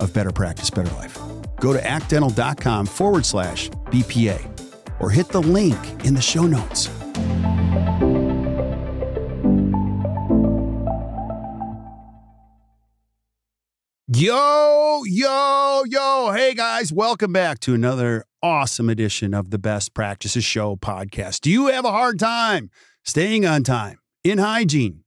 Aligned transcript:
of 0.00 0.12
Better 0.12 0.32
Practice, 0.32 0.70
Better 0.70 0.94
Life. 0.96 1.18
Go 1.60 1.72
to 1.72 1.84
actdental.com 1.86 2.86
forward 2.86 3.26
slash 3.26 3.70
BPA 3.86 4.40
or 5.00 5.10
hit 5.10 5.28
the 5.28 5.42
link 5.42 5.78
in 6.04 6.14
the 6.14 6.22
show 6.22 6.46
notes. 6.46 6.88
Yo, 14.08 15.02
yo, 15.04 15.82
yo. 15.88 16.32
Hey 16.34 16.54
guys, 16.54 16.92
welcome 16.92 17.32
back 17.32 17.58
to 17.60 17.74
another 17.74 18.24
awesome 18.42 18.88
edition 18.88 19.34
of 19.34 19.50
the 19.50 19.58
Best 19.58 19.94
Practices 19.94 20.44
Show 20.44 20.76
podcast. 20.76 21.40
Do 21.40 21.50
you 21.50 21.66
have 21.66 21.84
a 21.84 21.90
hard 21.90 22.18
time 22.18 22.70
staying 23.04 23.44
on 23.44 23.64
time 23.64 23.98
in 24.22 24.38
hygiene? 24.38 25.02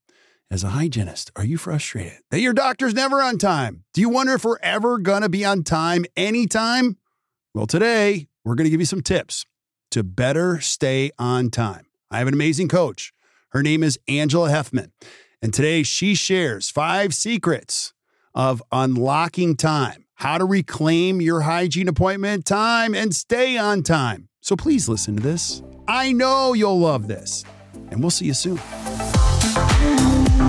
As 0.52 0.64
a 0.64 0.69
hygienist, 0.69 1.30
are 1.36 1.45
you 1.45 1.59
frustrated 1.59 2.22
that 2.31 2.39
your 2.39 2.53
doctor's 2.53 2.95
never 2.95 3.22
on 3.22 3.38
time? 3.38 3.83
Do 3.94 4.02
you 4.02 4.09
wonder 4.09 4.33
if 4.33 4.44
we're 4.44 4.58
ever 4.64 4.97
going 4.97 5.22
to 5.22 5.30
be 5.30 5.45
on 5.45 5.61
time 5.61 6.05
anytime? 6.17 6.97
Well, 7.53 7.67
today 7.67 8.30
we're 8.44 8.55
going 8.55 8.66
to 8.66 8.72
give 8.72 8.80
you 8.80 8.88
some 8.88 9.03
tips 9.03 9.45
to 9.92 10.02
better 10.02 10.59
stay 10.59 11.11
on 11.20 11.52
time. 11.52 11.86
I 12.09 12.17
have 12.17 12.27
an 12.27 12.33
amazing 12.33 12.67
coach. 12.67 13.14
Her 13.50 13.61
name 13.61 13.83
is 13.83 14.00
Angela 14.08 14.50
Heathman. 14.50 14.89
And 15.39 15.53
today 15.53 15.83
she 15.83 16.16
shares 16.16 16.72
five 16.72 17.14
secrets 17.14 17.94
of 18.33 18.64
unlocking 18.72 19.55
time, 19.55 20.08
how 20.16 20.39
to 20.39 20.45
reclaim 20.45 21.22
your 21.22 21.42
hygiene 21.42 21.88
appointment 21.88 22.45
time 22.47 22.95
and 22.95 23.16
stay 23.16 23.55
on 23.55 23.83
time. 23.83 24.30
So 24.42 24.55
please 24.55 24.89
listen 24.89 25.16
to 25.17 25.22
this. 25.22 25.61
I 25.88 26.11
know 26.11 26.53
you'll 26.53 26.80
love 26.80 27.08
this. 27.08 27.45
And 27.92 28.02
we'll 28.02 28.09
see 28.09 28.25
you 28.25 28.33
soon. 28.33 28.59
Hey 30.40 30.45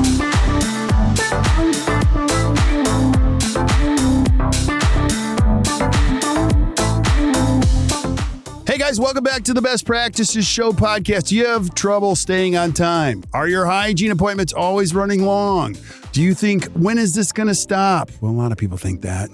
guys, 8.79 9.01
welcome 9.01 9.25
back 9.25 9.43
to 9.43 9.53
the 9.53 9.61
Best 9.61 9.85
Practices 9.85 10.47
Show 10.47 10.71
podcast. 10.71 11.33
You 11.33 11.47
have 11.47 11.75
trouble 11.75 12.15
staying 12.15 12.57
on 12.57 12.73
time? 12.73 13.25
Are 13.35 13.49
your 13.49 13.67
hygiene 13.67 14.13
appointments 14.13 14.53
always 14.53 14.95
running 14.95 15.25
long? 15.25 15.77
Do 16.13 16.23
you 16.23 16.35
think, 16.35 16.67
when 16.75 16.97
is 16.97 17.17
this 17.17 17.33
going 17.33 17.49
to 17.49 17.55
stop? 17.57 18.13
Well, 18.21 18.31
a 18.31 18.33
lot 18.33 18.53
of 18.53 18.59
people 18.59 18.77
think 18.77 19.03
that. 19.03 19.29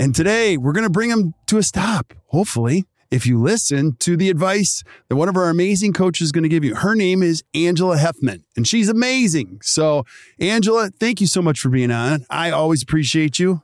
And 0.00 0.12
today 0.12 0.56
we're 0.56 0.72
going 0.72 0.82
to 0.82 0.90
bring 0.90 1.10
them 1.10 1.34
to 1.46 1.58
a 1.58 1.62
stop, 1.62 2.14
hopefully, 2.26 2.84
if 3.14 3.28
you 3.28 3.40
listen 3.40 3.94
to 4.00 4.16
the 4.16 4.28
advice 4.28 4.82
that 5.08 5.14
one 5.14 5.28
of 5.28 5.36
our 5.36 5.48
amazing 5.48 5.92
coaches 5.92 6.26
is 6.26 6.32
going 6.32 6.42
to 6.42 6.48
give 6.48 6.64
you. 6.64 6.74
Her 6.74 6.96
name 6.96 7.22
is 7.22 7.44
Angela 7.54 7.96
Heathman, 7.96 8.42
and 8.56 8.66
she's 8.66 8.88
amazing. 8.88 9.60
So, 9.62 10.04
Angela, 10.40 10.90
thank 10.90 11.20
you 11.20 11.28
so 11.28 11.40
much 11.40 11.60
for 11.60 11.68
being 11.68 11.92
on. 11.92 12.26
I 12.28 12.50
always 12.50 12.82
appreciate 12.82 13.38
you. 13.38 13.62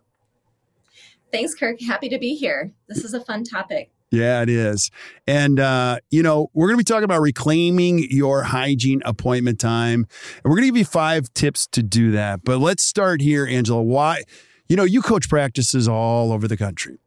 Thanks, 1.33 1.53
Kirk. 1.57 1.81
Happy 1.81 2.09
to 2.09 2.19
be 2.19 2.37
here. 2.37 2.71
This 2.89 3.03
is 3.03 3.13
a 3.13 3.21
fun 3.21 3.43
topic. 3.43 3.91
Yeah, 4.13 4.41
it 4.43 4.49
is. 4.49 4.93
And, 5.27 5.59
uh, 5.59 5.99
you 6.11 6.23
know, 6.23 6.49
we're 6.55 6.69
going 6.69 6.79
to 6.79 6.85
be 6.85 6.85
talking 6.85 7.05
about 7.05 7.21
reclaiming 7.21 8.07
your 8.09 8.45
hygiene 8.45 9.03
appointment 9.05 9.59
time. 9.59 10.07
And 10.37 10.45
we're 10.45 10.57
going 10.57 10.63
to 10.63 10.69
give 10.69 10.77
you 10.77 10.85
five 10.85 11.33
tips 11.35 11.67
to 11.73 11.83
do 11.83 12.13
that. 12.13 12.45
But 12.45 12.59
let's 12.59 12.85
start 12.85 13.21
here, 13.21 13.47
Angela. 13.47 13.83
Why? 13.83 14.23
You 14.69 14.77
know, 14.77 14.85
you 14.85 15.03
coach 15.03 15.29
practices 15.29 15.89
all 15.89 16.33
over 16.33 16.47
the 16.47 16.57
country. 16.57 16.99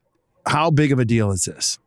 How 0.46 0.72
big 0.72 0.92
of 0.92 1.00
a 1.00 1.06
deal 1.06 1.32
is 1.32 1.46
this? 1.46 1.80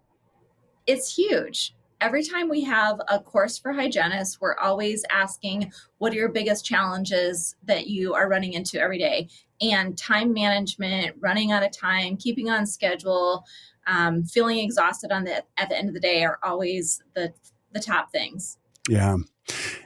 It's 0.87 1.15
huge. 1.17 1.75
Every 2.01 2.23
time 2.23 2.49
we 2.49 2.63
have 2.63 3.01
a 3.09 3.19
course 3.19 3.59
for 3.59 3.73
hygienists, 3.73 4.39
we're 4.41 4.57
always 4.59 5.05
asking 5.11 5.73
what 5.99 6.13
are 6.13 6.17
your 6.17 6.29
biggest 6.29 6.65
challenges 6.65 7.57
that 7.65 7.87
you 7.87 8.15
are 8.15 8.29
running 8.29 8.53
into 8.53 8.79
every 8.79 8.99
day? 8.99 9.29
And 9.63 9.97
time 9.97 10.35
management, 10.35 11.17
running 11.21 11.53
out 11.53 11.63
of 11.63 11.73
time, 11.73 12.19
keeping 12.19 12.51
on 12.51 12.67
schedule, 12.67 13.45
um, 13.87 14.25
feeling 14.25 14.59
exhausted 14.59 15.11
on 15.11 15.25
the 15.25 15.43
at 15.57 15.69
the 15.71 15.79
end 15.79 15.89
of 15.89 15.95
the 15.95 16.01
day 16.01 16.23
are 16.25 16.39
always 16.43 17.03
the 17.15 17.33
the 17.73 17.81
top 17.81 18.13
things. 18.13 18.59
Yeah. 18.89 19.17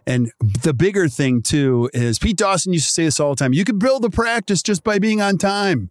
And 0.06 0.32
the 0.62 0.74
bigger 0.74 1.08
thing 1.08 1.42
too 1.42 1.90
is 1.92 2.18
Pete 2.18 2.36
Dawson 2.36 2.72
used 2.72 2.86
to 2.86 2.92
say 2.92 3.04
this 3.04 3.20
all 3.20 3.30
the 3.30 3.36
time. 3.36 3.52
You 3.52 3.64
can 3.64 3.78
build 3.78 4.02
the 4.02 4.10
practice 4.10 4.62
just 4.62 4.82
by 4.82 4.98
being 4.98 5.20
on 5.20 5.38
time. 5.38 5.90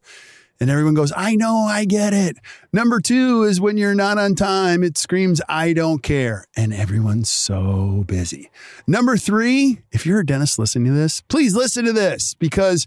And 0.60 0.70
everyone 0.70 0.94
goes, 0.94 1.14
I 1.16 1.36
know, 1.36 1.60
I 1.60 1.86
get 1.86 2.14
it. 2.14 2.38
Number 2.74 3.00
two 3.00 3.44
is 3.44 3.62
when 3.62 3.78
you're 3.78 3.96
not 3.96 4.18
on 4.18 4.36
time, 4.36 4.84
it 4.84 4.98
screams, 4.98 5.42
I 5.48 5.72
don't 5.72 6.04
care. 6.04 6.46
And 6.56 6.74
everyone's 6.74 7.30
so 7.30 8.04
busy. 8.08 8.52
Number 8.86 9.16
three, 9.16 9.80
if 9.92 10.06
you're 10.06 10.20
a 10.20 10.26
dentist 10.26 10.60
listening 10.60 10.92
to 10.92 11.00
this, 11.00 11.22
please 11.22 11.56
listen 11.56 11.86
to 11.86 11.94
this 11.94 12.34
because 12.34 12.86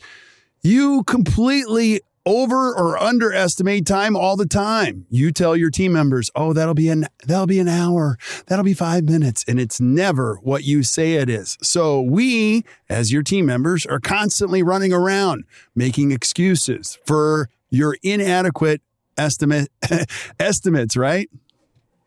you 0.63 1.03
completely 1.05 2.03
over 2.25 2.73
or 2.73 2.99
underestimate 2.99 3.87
time 3.87 4.17
all 4.17 4.37
the 4.37 4.47
time. 4.47 5.07
You 5.11 5.33
tell 5.33 5.57
your 5.57 5.71
team 5.71 5.93
members, 5.93 6.31
"Oh, 6.37 6.53
that'll 6.53 6.75
be 6.75 6.89
an 6.89 7.07
that'll 7.27 7.47
be 7.47 7.59
an 7.59 7.69
hour. 7.69 8.17
That'll 8.47 8.65
be 8.65 8.75
5 8.75 9.05
minutes." 9.05 9.45
And 9.49 9.59
it's 9.59 9.81
never 9.81 10.37
what 10.37 10.63
you 10.63 10.83
say 10.85 11.15
it 11.15 11.29
is. 11.29 11.59
So, 11.63 12.01
we 12.01 12.65
as 12.89 13.13
your 13.13 13.25
team 13.25 13.47
members 13.47 13.85
are 13.87 13.99
constantly 13.99 14.63
running 14.63 14.93
around 14.93 15.45
making 15.75 16.13
excuses 16.13 16.97
for 17.05 17.49
your 17.73 17.97
inadequate 18.03 18.83
estimate 19.17 19.69
estimates, 20.41 20.97
right? 20.97 21.29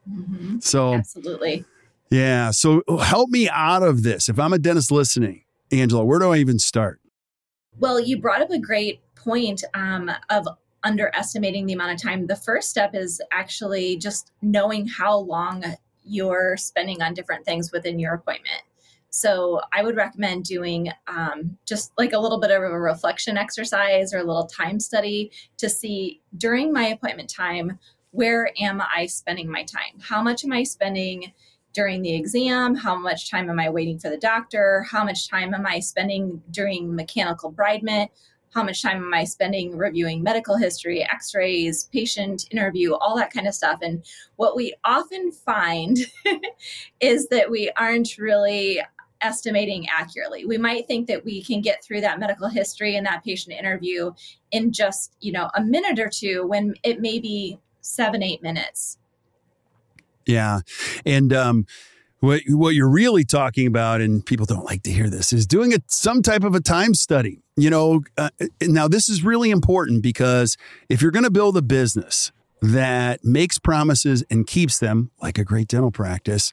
Mm-hmm. 0.09 0.59
So, 0.59 0.93
absolutely. 0.93 1.65
Yeah. 2.09 2.51
So, 2.51 2.83
help 3.01 3.29
me 3.29 3.49
out 3.49 3.83
of 3.83 4.03
this. 4.03 4.29
If 4.29 4.39
I'm 4.39 4.53
a 4.53 4.59
dentist 4.59 4.91
listening, 4.91 5.43
Angela, 5.71 6.05
where 6.05 6.19
do 6.19 6.31
I 6.31 6.37
even 6.37 6.59
start? 6.59 7.01
Well, 7.79 7.99
you 7.99 8.19
brought 8.19 8.41
up 8.41 8.51
a 8.51 8.59
great 8.59 9.01
point 9.15 9.63
um, 9.73 10.11
of 10.29 10.47
underestimating 10.83 11.65
the 11.65 11.73
amount 11.73 11.93
of 11.93 12.01
time. 12.01 12.27
The 12.27 12.35
first 12.35 12.69
step 12.69 12.93
is 12.93 13.19
actually 13.31 13.97
just 13.97 14.31
knowing 14.41 14.87
how 14.87 15.17
long 15.17 15.63
you're 16.05 16.55
spending 16.57 17.01
on 17.01 17.13
different 17.13 17.43
things 17.43 17.71
within 17.71 17.99
your 17.99 18.13
appointment. 18.13 18.61
So 19.15 19.61
I 19.71 19.81
would 19.81 19.95
recommend 19.95 20.43
doing 20.43 20.91
um, 21.07 21.57
just 21.65 21.93
like 21.97 22.11
a 22.11 22.19
little 22.19 22.37
bit 22.37 22.51
of 22.51 22.61
a 22.61 22.77
reflection 22.77 23.37
exercise 23.37 24.13
or 24.13 24.17
a 24.17 24.25
little 24.25 24.45
time 24.45 24.77
study 24.77 25.31
to 25.55 25.69
see 25.69 26.21
during 26.35 26.73
my 26.73 26.87
appointment 26.87 27.29
time, 27.29 27.79
where 28.11 28.51
am 28.59 28.81
I 28.81 29.05
spending 29.05 29.49
my 29.49 29.63
time? 29.63 30.01
How 30.01 30.21
much 30.21 30.43
am 30.43 30.51
I 30.51 30.63
spending 30.63 31.31
during 31.71 32.01
the 32.01 32.13
exam? 32.13 32.75
How 32.75 32.93
much 32.93 33.31
time 33.31 33.49
am 33.49 33.57
I 33.57 33.69
waiting 33.69 33.99
for 33.99 34.09
the 34.09 34.17
doctor? 34.17 34.85
How 34.91 35.05
much 35.05 35.29
time 35.29 35.53
am 35.53 35.65
I 35.65 35.79
spending 35.79 36.41
during 36.51 36.93
mechanical 36.93 37.53
debridement? 37.53 38.09
how 38.55 38.63
much 38.63 38.81
time 38.81 39.03
am 39.03 39.13
I 39.13 39.25
spending 39.25 39.77
reviewing 39.77 40.23
medical 40.23 40.55
history, 40.55 41.03
x 41.03 41.35
rays, 41.35 41.89
patient 41.91 42.45
interview, 42.51 42.93
all 42.93 43.17
that 43.17 43.33
kind 43.33 43.47
of 43.47 43.53
stuff. 43.53 43.79
And 43.81 44.01
what 44.37 44.55
we 44.55 44.73
often 44.85 45.33
find 45.33 45.97
is 47.01 47.27
that 47.27 47.51
we 47.51 47.69
aren't 47.77 48.17
really 48.17 48.81
estimating 49.25 49.87
accurately. 49.89 50.45
We 50.45 50.57
might 50.57 50.87
think 50.87 51.07
that 51.07 51.25
we 51.25 51.43
can 51.43 51.61
get 51.61 51.83
through 51.83 52.01
that 52.01 52.19
medical 52.19 52.47
history 52.47 52.95
and 52.95 53.05
that 53.05 53.23
patient 53.23 53.57
interview 53.57 54.11
in 54.51 54.71
just, 54.71 55.15
you 55.19 55.31
know, 55.31 55.49
a 55.55 55.61
minute 55.61 55.99
or 55.99 56.09
two 56.09 56.45
when 56.45 56.75
it 56.83 57.01
may 57.01 57.19
be 57.19 57.59
seven, 57.81 58.21
eight 58.21 58.41
minutes. 58.41 58.97
Yeah. 60.25 60.61
And, 61.05 61.33
um, 61.33 61.65
What, 62.21 62.41
what 62.47 62.73
you're 62.73 62.89
really 62.89 63.23
talking 63.23 63.67
about, 63.67 64.01
and 64.01 64.25
people 64.25 64.45
don't 64.45 64.65
like 64.65 64.81
to 64.83 64.91
hear 64.91 65.09
this, 65.09 65.33
is 65.33 65.45
doing 65.45 65.73
a, 65.73 65.77
some 65.87 66.21
type 66.21 66.43
of 66.43 66.55
a 66.55 66.61
time 66.61 66.95
study. 66.95 67.43
You 67.55 67.69
know, 67.69 68.01
uh, 68.17 68.29
now 68.61 68.87
this 68.87 69.09
is 69.09 69.23
really 69.23 69.51
important 69.51 70.01
because 70.01 70.57
if 70.89 71.01
you're 71.01 71.11
going 71.11 71.25
to 71.25 71.31
build 71.31 71.55
a 71.57 71.61
business 71.61 72.31
that 72.61 73.23
makes 73.23 73.59
promises 73.59 74.23
and 74.31 74.47
keeps 74.47 74.79
them, 74.79 75.11
like 75.21 75.37
a 75.37 75.43
great 75.43 75.67
dental 75.67 75.91
practice, 75.91 76.51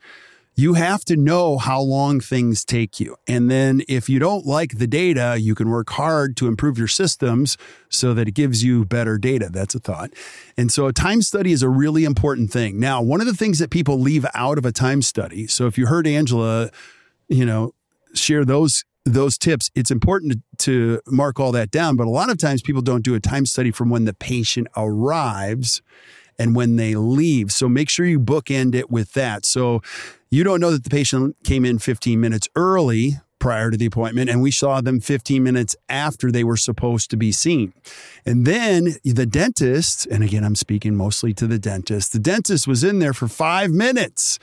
you 0.55 0.75
have 0.75 1.05
to 1.07 1.17
know 1.17 1.57
how 1.57 1.81
long 1.81 2.21
things 2.21 2.65
take 2.65 3.01
you. 3.01 3.17
And 3.27 3.51
then 3.51 3.83
if 3.89 4.09
you 4.09 4.19
don't 4.19 4.45
like 4.45 4.79
the 4.79 4.87
data, 4.87 5.39
you 5.41 5.55
can 5.55 5.71
work 5.71 5.91
hard 5.91 6.37
to 6.39 6.47
improve 6.47 6.77
your 6.77 6.89
systems 6.89 7.57
so 7.89 8.13
that 8.15 8.29
it 8.29 8.33
gives 8.33 8.63
you 8.63 8.85
better 8.85 9.17
data. 9.17 9.49
That's 9.51 9.75
a 9.75 9.79
thought. 9.79 10.11
And 10.57 10.71
so 10.71 10.87
a 10.87 10.93
time 10.93 11.23
study 11.23 11.53
is 11.53 11.63
a 11.63 11.69
really 11.69 12.05
important 12.05 12.51
thing. 12.51 12.79
Now, 12.79 13.01
one 13.01 13.21
of 13.21 13.27
the 13.27 13.35
things 13.35 13.59
that 13.61 13.71
people 13.71 13.99
leave 13.99 14.27
out 14.35 14.59
of 14.59 14.67
a 14.67 14.73
time 14.73 15.01
study, 15.01 15.47
so 15.47 15.67
if 15.67 15.79
you 15.79 15.87
heard 15.87 16.07
Angela, 16.07 16.71
you 17.29 17.47
know, 17.47 17.73
share 18.15 18.45
those 18.45 18.85
those 19.05 19.37
tips, 19.37 19.69
it's 19.75 19.91
important 19.91 20.43
to, 20.59 21.01
mark 21.07 21.41
all 21.41 21.51
that 21.53 21.73
down. 21.73 21.97
But 21.97 22.07
a 22.07 22.11
lot 22.11 22.31
of 22.31 22.39
times 22.39 22.63
people 22.63 22.83
don't 22.83 23.03
do 23.03 23.17
a 23.17 23.21
time 23.21 23.47
study 23.47 23.73
from 23.73 23.91
when 23.91 24.05
the 24.05 24.15
patient 24.15 24.69
arrives 24.77 25.83
and 26.39 26.55
when 26.55 26.77
they 26.77 26.95
leave. 26.95 27.53
So 27.53 27.69
make 27.69 27.89
sure 27.89 28.07
you 28.07 28.21
bookend 28.21 28.75
it 28.75 28.91
with 28.91 29.13
that. 29.15 29.45
So 29.45 29.83
you 30.33 30.43
don't 30.45 30.61
know 30.61 30.71
that 30.71 30.83
the 30.83 30.91
patient 30.91 31.37
came 31.45 31.63
in 31.63 31.79
15 31.79 32.19
minutes 32.19 32.49
early 32.57 33.21
prior 33.39 33.71
to 33.71 33.77
the 33.77 33.85
appointment, 33.85 34.31
and 34.31 34.41
we 34.41 34.51
saw 34.51 34.81
them 34.81 34.99
15 34.99 35.43
minutes 35.43 35.77
after 35.91 36.33
they 36.33 36.43
were 36.43 36.57
supposed 36.57 37.11
to 37.11 37.19
be 37.19 37.31
seen. 37.31 37.75
And 38.25 38.47
then 38.47 38.95
the 39.05 39.27
dentist, 39.27 40.07
and 40.07 40.25
again, 40.25 40.43
I'm 40.43 40.55
speaking 40.55 40.97
mostly 40.97 41.35
to 41.35 41.47
the 41.47 41.59
dentist, 41.59 42.15
the 42.15 42.19
dentist 42.19 42.67
was 42.67 42.83
in 42.83 42.99
there 42.99 43.13
for 43.13 43.29
five 43.29 43.73
minutes 43.73 44.39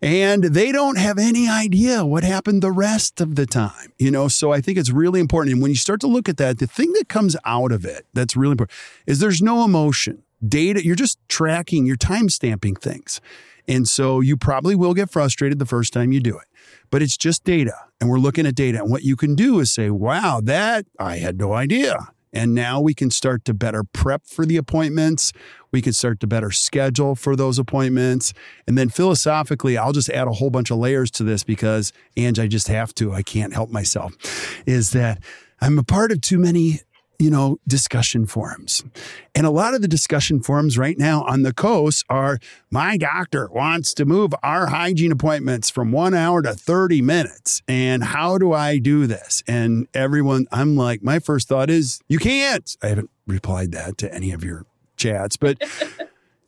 and 0.00 0.44
they 0.44 0.72
don't 0.72 0.96
have 0.96 1.18
any 1.18 1.46
idea 1.46 2.06
what 2.06 2.24
happened 2.24 2.62
the 2.62 2.72
rest 2.72 3.20
of 3.20 3.34
the 3.34 3.44
time 3.44 3.92
you 3.98 4.10
know? 4.10 4.28
So 4.28 4.50
i 4.50 4.62
think 4.62 4.78
it's 4.78 4.88
really 4.88 5.20
important. 5.20 5.52
And 5.52 5.60
when 5.60 5.70
you 5.70 5.76
start 5.76 6.00
to 6.00 6.06
look 6.06 6.26
at 6.26 6.38
that 6.38 6.58
the 6.58 6.66
thing 6.66 6.94
that 6.94 7.10
comes 7.10 7.36
out 7.44 7.70
of 7.70 7.84
it 7.84 8.06
that's 8.14 8.34
really 8.34 8.52
important 8.52 8.78
is 9.06 9.18
there's 9.18 9.42
no 9.42 9.64
emotion. 9.64 10.22
Data 10.46 10.82
you're 10.82 10.96
just 10.96 11.18
tracking 11.28 11.84
you're 11.84 11.96
time 11.96 12.30
stamping 12.30 12.74
things 12.74 13.20
and 13.68 13.88
so 13.88 14.20
you 14.20 14.36
probably 14.36 14.74
will 14.74 14.94
get 14.94 15.10
frustrated 15.10 15.58
the 15.58 15.66
first 15.66 15.92
time 15.92 16.12
you 16.12 16.20
do 16.20 16.38
it, 16.38 16.46
but 16.90 17.02
it's 17.02 17.16
just 17.16 17.44
data. 17.44 17.74
And 18.00 18.08
we're 18.08 18.18
looking 18.18 18.46
at 18.46 18.54
data. 18.54 18.78
And 18.78 18.90
what 18.90 19.02
you 19.02 19.16
can 19.16 19.34
do 19.34 19.60
is 19.60 19.70
say, 19.72 19.90
wow, 19.90 20.40
that 20.44 20.86
I 20.98 21.16
had 21.16 21.38
no 21.38 21.52
idea. 21.52 22.08
And 22.32 22.54
now 22.54 22.80
we 22.80 22.94
can 22.94 23.10
start 23.10 23.44
to 23.46 23.54
better 23.54 23.82
prep 23.82 24.22
for 24.24 24.46
the 24.46 24.56
appointments. 24.56 25.32
We 25.72 25.82
can 25.82 25.92
start 25.92 26.20
to 26.20 26.26
better 26.26 26.50
schedule 26.50 27.14
for 27.16 27.34
those 27.34 27.58
appointments. 27.58 28.32
And 28.66 28.78
then 28.78 28.88
philosophically, 28.88 29.76
I'll 29.76 29.92
just 29.92 30.08
add 30.10 30.28
a 30.28 30.32
whole 30.32 30.50
bunch 30.50 30.70
of 30.70 30.78
layers 30.78 31.10
to 31.12 31.24
this 31.24 31.42
because, 31.42 31.92
Ange, 32.16 32.38
I 32.38 32.46
just 32.46 32.68
have 32.68 32.94
to. 32.94 33.12
I 33.12 33.22
can't 33.22 33.52
help 33.52 33.70
myself. 33.70 34.14
Is 34.66 34.90
that 34.92 35.22
I'm 35.60 35.78
a 35.78 35.82
part 35.82 36.12
of 36.12 36.20
too 36.20 36.38
many 36.38 36.80
you 37.20 37.30
know, 37.30 37.58
discussion 37.68 38.24
forums. 38.26 38.82
And 39.34 39.46
a 39.46 39.50
lot 39.50 39.74
of 39.74 39.82
the 39.82 39.88
discussion 39.88 40.40
forums 40.40 40.78
right 40.78 40.98
now 40.98 41.22
on 41.24 41.42
the 41.42 41.52
coast 41.52 42.04
are 42.08 42.38
my 42.70 42.96
doctor 42.96 43.48
wants 43.52 43.92
to 43.94 44.06
move 44.06 44.32
our 44.42 44.68
hygiene 44.68 45.12
appointments 45.12 45.68
from 45.68 45.92
one 45.92 46.14
hour 46.14 46.40
to 46.42 46.54
30 46.54 47.02
minutes. 47.02 47.62
And 47.68 48.02
how 48.02 48.38
do 48.38 48.54
I 48.54 48.78
do 48.78 49.06
this? 49.06 49.42
And 49.46 49.86
everyone, 49.92 50.46
I'm 50.50 50.76
like, 50.76 51.02
my 51.02 51.18
first 51.18 51.46
thought 51.46 51.68
is, 51.68 52.00
you 52.08 52.18
can't. 52.18 52.74
I 52.82 52.88
haven't 52.88 53.10
replied 53.26 53.72
that 53.72 53.98
to 53.98 54.12
any 54.12 54.32
of 54.32 54.42
your 54.42 54.64
chats, 54.96 55.36
but. 55.36 55.62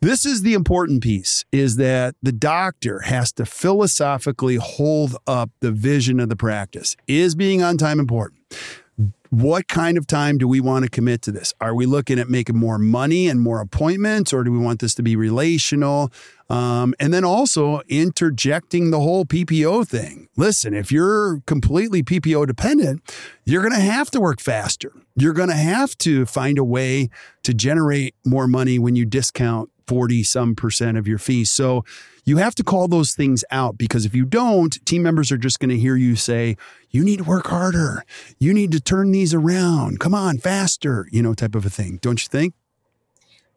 This 0.02 0.26
is 0.26 0.42
the 0.42 0.54
important 0.54 1.00
piece 1.00 1.44
is 1.52 1.76
that 1.76 2.16
the 2.20 2.32
doctor 2.32 3.02
has 3.02 3.30
to 3.34 3.46
philosophically 3.46 4.56
hold 4.56 5.14
up 5.28 5.50
the 5.60 5.70
vision 5.70 6.18
of 6.18 6.28
the 6.28 6.34
practice. 6.34 6.96
Is 7.06 7.36
being 7.36 7.62
on 7.62 7.78
time 7.78 8.00
important? 8.00 8.40
What 9.32 9.66
kind 9.66 9.96
of 9.96 10.06
time 10.06 10.36
do 10.36 10.46
we 10.46 10.60
want 10.60 10.84
to 10.84 10.90
commit 10.90 11.22
to 11.22 11.32
this? 11.32 11.54
Are 11.58 11.74
we 11.74 11.86
looking 11.86 12.18
at 12.18 12.28
making 12.28 12.58
more 12.58 12.76
money 12.78 13.28
and 13.28 13.40
more 13.40 13.62
appointments, 13.62 14.30
or 14.30 14.44
do 14.44 14.52
we 14.52 14.58
want 14.58 14.80
this 14.80 14.94
to 14.96 15.02
be 15.02 15.16
relational? 15.16 16.12
Um, 16.50 16.94
and 17.00 17.14
then 17.14 17.24
also 17.24 17.80
interjecting 17.88 18.90
the 18.90 19.00
whole 19.00 19.24
PPO 19.24 19.88
thing. 19.88 20.28
Listen, 20.36 20.74
if 20.74 20.92
you're 20.92 21.40
completely 21.46 22.02
PPO 22.02 22.46
dependent, 22.46 23.00
you're 23.46 23.62
going 23.62 23.72
to 23.72 23.80
have 23.80 24.10
to 24.10 24.20
work 24.20 24.38
faster. 24.38 24.92
You're 25.16 25.32
going 25.32 25.48
to 25.48 25.56
have 25.56 25.96
to 25.98 26.26
find 26.26 26.58
a 26.58 26.64
way 26.64 27.08
to 27.42 27.54
generate 27.54 28.14
more 28.26 28.46
money 28.46 28.78
when 28.78 28.96
you 28.96 29.06
discount 29.06 29.70
40 29.86 30.22
some 30.22 30.54
percent 30.54 30.96
of 30.96 31.06
your 31.06 31.18
fees. 31.18 31.50
So 31.50 31.84
you 32.24 32.36
have 32.36 32.54
to 32.56 32.64
call 32.64 32.88
those 32.88 33.14
things 33.14 33.44
out 33.50 33.76
because 33.76 34.04
if 34.04 34.14
you 34.14 34.24
don't, 34.24 34.84
team 34.86 35.02
members 35.02 35.32
are 35.32 35.38
just 35.38 35.58
going 35.58 35.70
to 35.70 35.78
hear 35.78 35.96
you 35.96 36.16
say, 36.16 36.56
you 36.90 37.04
need 37.04 37.18
to 37.18 37.24
work 37.24 37.48
harder. 37.48 38.04
You 38.38 38.54
need 38.54 38.72
to 38.72 38.80
turn 38.80 39.10
these 39.10 39.34
around. 39.34 39.98
Come 39.98 40.14
on, 40.14 40.38
faster, 40.38 41.08
you 41.10 41.22
know, 41.22 41.34
type 41.34 41.54
of 41.54 41.66
a 41.66 41.70
thing. 41.70 41.98
Don't 42.00 42.22
you 42.22 42.28
think? 42.28 42.54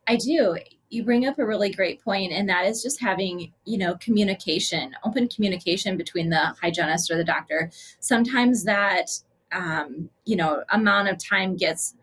I 0.07 0.15
do. 0.15 0.57
You 0.89 1.03
bring 1.03 1.25
up 1.25 1.39
a 1.39 1.45
really 1.45 1.71
great 1.71 2.03
point, 2.03 2.31
and 2.31 2.47
that 2.47 2.65
is 2.65 2.81
just 2.81 3.01
having, 3.01 3.51
you 3.65 3.77
know, 3.77 3.95
communication, 3.95 4.95
open 5.03 5.27
communication 5.27 5.97
between 5.97 6.29
the 6.29 6.55
hygienist 6.61 7.11
or 7.11 7.17
the 7.17 7.23
doctor. 7.23 7.71
Sometimes 7.99 8.63
that, 8.63 9.09
um, 9.51 10.09
you 10.25 10.35
know, 10.35 10.63
amount 10.71 11.09
of 11.09 11.17
time 11.17 11.57
gets 11.57 11.95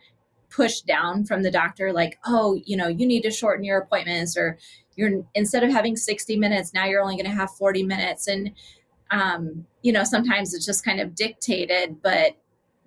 pushed 0.54 0.86
down 0.86 1.24
from 1.24 1.42
the 1.42 1.50
doctor, 1.50 1.92
like, 1.92 2.18
oh, 2.26 2.60
you 2.64 2.76
know, 2.76 2.88
you 2.88 3.06
need 3.06 3.22
to 3.22 3.30
shorten 3.30 3.64
your 3.64 3.78
appointments, 3.78 4.36
or 4.36 4.58
you're 4.96 5.24
instead 5.34 5.64
of 5.64 5.70
having 5.70 5.96
60 5.96 6.36
minutes 6.36 6.72
now 6.74 6.84
you're 6.84 7.02
only 7.02 7.16
going 7.16 7.26
to 7.26 7.36
have 7.36 7.50
40 7.50 7.82
minutes 7.84 8.28
and 8.28 8.52
um, 9.10 9.66
you 9.82 9.92
know 9.92 10.04
sometimes 10.04 10.54
it's 10.54 10.66
just 10.66 10.84
kind 10.84 11.00
of 11.00 11.14
dictated 11.14 12.02
but 12.02 12.36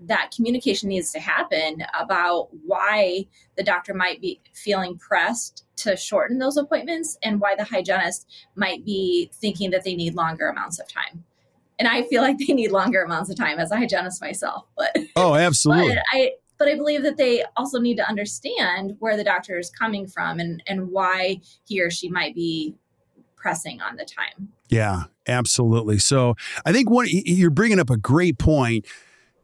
that 0.08 0.32
communication 0.36 0.90
needs 0.90 1.12
to 1.14 1.20
happen 1.20 1.84
about 1.98 2.50
why 2.66 3.26
the 3.56 3.64
doctor 3.64 3.94
might 3.94 4.20
be 4.20 4.42
feeling 4.54 4.98
pressed 4.98 5.66
to 5.78 5.96
shorten 5.96 6.38
those 6.38 6.58
appointments 6.58 7.18
and 7.24 7.40
why 7.40 7.56
the 7.56 7.64
hygienist 7.64 8.28
might 8.56 8.84
be 8.84 9.32
thinking 9.36 9.72
that 9.72 9.86
they 9.86 9.96
need 9.96 10.14
longer 10.14 10.50
amounts 10.50 10.80
of 10.80 10.88
time. 10.88 11.24
And 11.80 11.88
i 11.88 12.04
feel 12.04 12.22
like 12.22 12.38
they 12.38 12.54
need 12.54 12.72
longer 12.72 13.04
amounts 13.04 13.30
of 13.30 13.38
time 13.38 13.60
as 13.60 13.72
a 13.72 13.78
hygienist 13.78 14.22
myself 14.22 14.66
but 14.78 14.96
oh 15.16 15.36
absolutely. 15.36 15.96
But 15.96 16.04
i 16.12 16.32
but 16.58 16.68
I 16.68 16.76
believe 16.76 17.04
that 17.04 17.18
they 17.18 17.44
also 17.58 17.80
need 17.80 17.98
to 17.98 18.08
understand 18.08 18.96
where 19.00 19.18
the 19.18 19.24
doctor 19.24 19.58
is 19.58 19.70
coming 19.70 20.08
from 20.08 20.40
and, 20.40 20.64
and 20.68 20.92
why 20.92 21.42
he 21.68 21.82
or 21.82 21.92
she 21.92 22.10
might 22.10 22.36
be 22.36 22.76
pressing 23.36 23.82
on 23.82 23.96
the 23.96 24.06
time. 24.06 24.50
Yeah, 24.70 25.04
absolutely. 25.28 26.00
So 26.00 26.36
I 26.66 26.72
think 26.72 26.90
what 26.90 27.10
you're 27.12 27.52
bringing 27.52 27.80
up 27.80 27.90
a 27.90 27.98
great 27.98 28.40
point. 28.40 28.86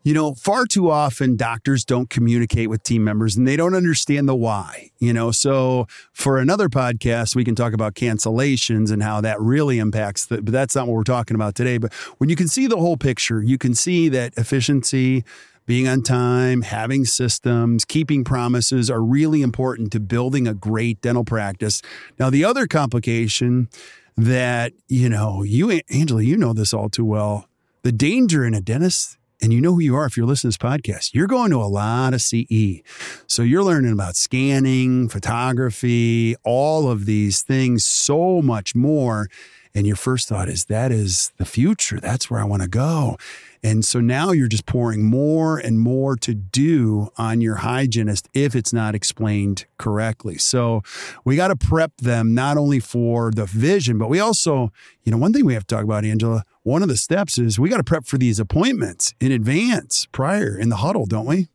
You 0.03 0.15
know, 0.15 0.33
far 0.33 0.65
too 0.65 0.89
often 0.89 1.35
doctors 1.35 1.85
don't 1.85 2.09
communicate 2.09 2.71
with 2.71 2.81
team 2.81 3.03
members 3.03 3.37
and 3.37 3.47
they 3.47 3.55
don't 3.55 3.75
understand 3.75 4.27
the 4.27 4.33
why. 4.33 4.89
You 4.97 5.13
know, 5.13 5.29
so 5.29 5.85
for 6.11 6.39
another 6.39 6.69
podcast, 6.69 7.35
we 7.35 7.45
can 7.45 7.53
talk 7.53 7.73
about 7.73 7.93
cancellations 7.93 8.91
and 8.91 9.03
how 9.03 9.21
that 9.21 9.39
really 9.39 9.77
impacts 9.77 10.25
the, 10.25 10.41
but 10.41 10.51
that's 10.51 10.75
not 10.75 10.87
what 10.87 10.95
we're 10.95 11.03
talking 11.03 11.35
about 11.35 11.53
today. 11.53 11.77
But 11.77 11.93
when 12.17 12.31
you 12.31 12.35
can 12.35 12.47
see 12.47 12.65
the 12.65 12.77
whole 12.77 12.97
picture, 12.97 13.43
you 13.43 13.59
can 13.59 13.75
see 13.75 14.09
that 14.09 14.33
efficiency, 14.37 15.23
being 15.71 15.87
on 15.87 16.01
time, 16.01 16.63
having 16.63 17.05
systems, 17.05 17.85
keeping 17.85 18.25
promises 18.25 18.91
are 18.91 19.01
really 19.01 19.41
important 19.41 19.89
to 19.89 20.01
building 20.01 20.45
a 20.45 20.53
great 20.53 20.99
dental 20.99 21.23
practice. 21.23 21.81
Now, 22.19 22.29
the 22.29 22.43
other 22.43 22.67
complication 22.67 23.69
that, 24.17 24.73
you 24.89 25.07
know, 25.07 25.43
you, 25.43 25.79
Angela, 25.89 26.23
you 26.23 26.35
know 26.35 26.51
this 26.51 26.73
all 26.73 26.89
too 26.89 27.05
well. 27.05 27.47
The 27.83 27.93
danger 27.93 28.43
in 28.43 28.53
a 28.53 28.59
dentist, 28.59 29.17
and 29.41 29.53
you 29.53 29.61
know 29.61 29.71
who 29.71 29.79
you 29.79 29.95
are 29.95 30.05
if 30.05 30.17
you're 30.17 30.25
listening 30.25 30.51
to 30.51 30.57
this 30.57 30.69
podcast, 30.69 31.13
you're 31.13 31.25
going 31.25 31.51
to 31.51 31.61
a 31.61 31.71
lot 31.71 32.13
of 32.13 32.21
CE. 32.21 32.81
So 33.27 33.41
you're 33.41 33.63
learning 33.63 33.93
about 33.93 34.17
scanning, 34.17 35.07
photography, 35.07 36.35
all 36.43 36.91
of 36.91 37.05
these 37.05 37.43
things, 37.43 37.85
so 37.85 38.41
much 38.41 38.75
more. 38.75 39.29
And 39.73 39.87
your 39.87 39.95
first 39.95 40.27
thought 40.27 40.49
is, 40.49 40.65
that 40.65 40.91
is 40.91 41.31
the 41.37 41.45
future. 41.45 41.99
That's 41.99 42.29
where 42.29 42.39
I 42.39 42.43
want 42.43 42.61
to 42.61 42.67
go. 42.67 43.17
And 43.63 43.85
so 43.85 43.99
now 43.99 44.31
you're 44.31 44.47
just 44.47 44.65
pouring 44.65 45.03
more 45.03 45.57
and 45.59 45.79
more 45.79 46.15
to 46.17 46.33
do 46.33 47.09
on 47.17 47.41
your 47.41 47.57
hygienist 47.57 48.27
if 48.33 48.55
it's 48.55 48.73
not 48.73 48.95
explained 48.95 49.65
correctly. 49.77 50.37
So 50.39 50.81
we 51.23 51.35
got 51.35 51.49
to 51.49 51.55
prep 51.55 51.95
them 51.97 52.33
not 52.33 52.57
only 52.57 52.79
for 52.79 53.31
the 53.31 53.45
vision, 53.45 53.97
but 53.97 54.09
we 54.09 54.19
also, 54.19 54.71
you 55.03 55.11
know, 55.11 55.17
one 55.17 55.31
thing 55.31 55.45
we 55.45 55.53
have 55.53 55.67
to 55.67 55.75
talk 55.75 55.83
about, 55.83 56.03
Angela, 56.03 56.43
one 56.63 56.81
of 56.81 56.89
the 56.89 56.97
steps 56.97 57.37
is 57.37 57.59
we 57.59 57.69
got 57.69 57.77
to 57.77 57.83
prep 57.83 58.05
for 58.05 58.17
these 58.17 58.39
appointments 58.39 59.13
in 59.19 59.31
advance 59.31 60.07
prior 60.11 60.57
in 60.57 60.69
the 60.69 60.77
huddle, 60.77 61.05
don't 61.05 61.27
we? 61.27 61.47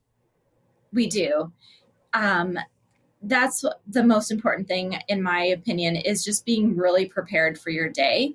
We 0.93 1.09
do. 1.09 1.53
Um, 2.15 2.59
that's 3.23 3.65
the 3.87 4.05
most 4.05 4.31
important 4.31 4.69
thing, 4.69 4.99
in 5.09 5.23
my 5.23 5.43
opinion, 5.45 5.97
is 5.97 6.25
just 6.25 6.45
being 6.45 6.77
really 6.77 7.07
prepared 7.07 7.59
for 7.59 7.71
your 7.71 7.89
day. 7.89 8.35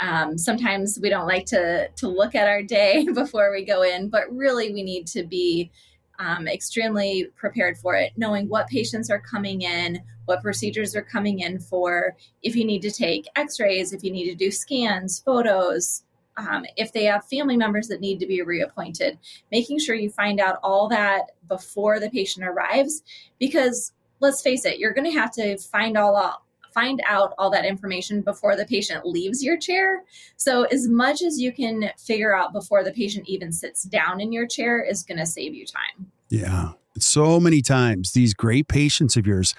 Um, 0.00 0.38
sometimes 0.38 0.98
we 1.02 1.08
don't 1.08 1.26
like 1.26 1.46
to 1.46 1.88
to 1.88 2.08
look 2.08 2.34
at 2.34 2.48
our 2.48 2.62
day 2.62 3.06
before 3.14 3.50
we 3.50 3.64
go 3.64 3.82
in, 3.82 4.08
but 4.08 4.30
really 4.30 4.72
we 4.72 4.82
need 4.82 5.06
to 5.08 5.24
be 5.24 5.70
um, 6.18 6.48
extremely 6.48 7.28
prepared 7.36 7.78
for 7.78 7.94
it, 7.94 8.12
knowing 8.16 8.48
what 8.48 8.66
patients 8.68 9.10
are 9.10 9.20
coming 9.20 9.62
in, 9.62 10.00
what 10.24 10.42
procedures 10.42 10.94
are 10.96 11.02
coming 11.02 11.40
in 11.40 11.58
for, 11.58 12.16
if 12.42 12.56
you 12.56 12.64
need 12.64 12.82
to 12.82 12.90
take 12.90 13.26
x 13.36 13.60
rays, 13.60 13.92
if 13.92 14.02
you 14.02 14.10
need 14.10 14.28
to 14.28 14.34
do 14.34 14.50
scans, 14.50 15.20
photos, 15.20 16.02
um, 16.36 16.64
if 16.76 16.92
they 16.92 17.04
have 17.04 17.24
family 17.26 17.56
members 17.56 17.88
that 17.88 18.00
need 18.00 18.20
to 18.20 18.26
be 18.26 18.42
reappointed, 18.42 19.18
making 19.50 19.78
sure 19.78 19.94
you 19.94 20.10
find 20.10 20.38
out 20.40 20.58
all 20.62 20.88
that 20.88 21.32
before 21.48 21.98
the 21.98 22.10
patient 22.10 22.46
arrives. 22.46 23.02
Because 23.38 23.92
let's 24.20 24.42
face 24.42 24.64
it, 24.64 24.78
you're 24.78 24.92
going 24.92 25.10
to 25.10 25.18
have 25.18 25.32
to 25.32 25.56
find 25.58 25.96
all 25.96 26.16
out, 26.16 26.42
find 26.72 27.00
out 27.06 27.34
all 27.38 27.50
that 27.50 27.64
information 27.64 28.20
before 28.20 28.56
the 28.56 28.64
patient 28.64 29.06
leaves 29.06 29.42
your 29.42 29.56
chair. 29.56 30.04
So, 30.36 30.64
as 30.64 30.88
much 30.88 31.22
as 31.22 31.40
you 31.40 31.52
can 31.52 31.90
figure 31.98 32.34
out 32.34 32.52
before 32.52 32.84
the 32.84 32.92
patient 32.92 33.28
even 33.28 33.52
sits 33.52 33.82
down 33.82 34.20
in 34.20 34.32
your 34.32 34.46
chair 34.46 34.82
is 34.82 35.02
going 35.02 35.18
to 35.18 35.26
save 35.26 35.54
you 35.54 35.66
time. 35.66 36.10
Yeah. 36.28 36.72
So 36.98 37.38
many 37.38 37.62
times, 37.62 38.12
these 38.12 38.34
great 38.34 38.68
patients 38.68 39.16
of 39.16 39.26
yours 39.26 39.54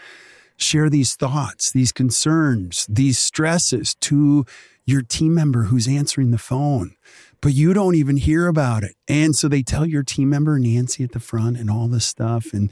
share 0.58 0.90
these 0.90 1.16
thoughts, 1.16 1.72
these 1.72 1.92
concerns, 1.92 2.86
these 2.90 3.18
stresses 3.18 3.96
to 3.96 4.46
your 4.86 5.02
team 5.02 5.34
member 5.34 5.64
who's 5.64 5.88
answering 5.88 6.32
the 6.32 6.38
phone, 6.38 6.96
but 7.42 7.54
you 7.54 7.74
don't 7.74 7.96
even 7.96 8.18
hear 8.18 8.48
about 8.48 8.84
it. 8.84 8.96
And 9.08 9.36
so 9.36 9.48
they 9.48 9.62
tell 9.62 9.86
your 9.86 10.04
team 10.04 10.30
member, 10.30 10.60
Nancy 10.60 11.04
at 11.04 11.12
the 11.12 11.20
front, 11.20 11.58
and 11.58 11.70
all 11.70 11.88
this 11.88 12.06
stuff. 12.06 12.52
And 12.54 12.72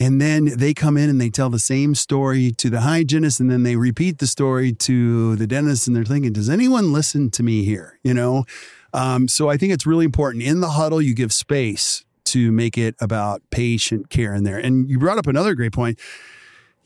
and 0.00 0.20
then 0.20 0.56
they 0.56 0.74
come 0.74 0.96
in 0.96 1.08
and 1.08 1.20
they 1.20 1.30
tell 1.30 1.50
the 1.50 1.58
same 1.58 1.94
story 1.94 2.50
to 2.52 2.70
the 2.70 2.80
hygienist, 2.80 3.40
and 3.40 3.50
then 3.50 3.62
they 3.62 3.76
repeat 3.76 4.18
the 4.18 4.26
story 4.26 4.72
to 4.72 5.36
the 5.36 5.46
dentist, 5.46 5.86
and 5.86 5.96
they're 5.96 6.04
thinking, 6.04 6.32
does 6.32 6.50
anyone 6.50 6.92
listen 6.92 7.30
to 7.30 7.42
me 7.42 7.64
here? 7.64 7.98
You 8.02 8.14
know? 8.14 8.44
Um, 8.92 9.28
so 9.28 9.48
I 9.48 9.56
think 9.56 9.72
it's 9.72 9.86
really 9.86 10.04
important. 10.04 10.44
In 10.44 10.60
the 10.60 10.70
huddle, 10.70 11.02
you 11.02 11.14
give 11.14 11.32
space 11.32 12.04
to 12.26 12.50
make 12.52 12.78
it 12.78 12.94
about 13.00 13.42
patient 13.50 14.08
care 14.08 14.34
in 14.34 14.44
there. 14.44 14.58
And 14.58 14.88
you 14.88 14.98
brought 14.98 15.18
up 15.18 15.26
another 15.26 15.54
great 15.54 15.72
point 15.72 15.98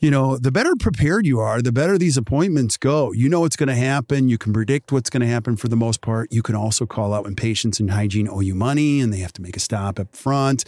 you 0.01 0.11
know, 0.13 0.37
the 0.37 0.53
better 0.53 0.75
prepared 0.79 1.27
you 1.27 1.41
are, 1.41 1.61
the 1.61 1.73
better 1.73 1.99
these 1.99 2.17
appointments 2.17 2.77
go. 2.77 3.13
You 3.13 3.29
know 3.29 3.41
what's 3.41 3.57
going 3.57 3.69
to 3.69 3.75
happen. 3.75 4.29
You 4.29 4.39
can 4.39 4.53
predict 4.53 4.93
what's 4.93 5.11
going 5.11 5.23
to 5.23 5.27
happen 5.27 5.57
for 5.57 5.69
the 5.69 5.77
most 5.77 6.01
part. 6.01 6.33
You 6.33 6.43
can 6.43 6.55
also 6.55 6.87
call 6.87 7.13
out 7.13 7.25
when 7.25 7.35
patients 7.35 7.81
and 7.81 7.91
hygiene 7.91 8.29
owe 8.29 8.41
you 8.41 8.55
money 8.55 9.01
and 9.01 9.13
they 9.13 9.19
have 9.19 9.33
to 9.35 9.43
make 9.43 9.57
a 9.57 9.61
stop 9.61 9.99
up 9.99 10.15
front. 10.15 10.65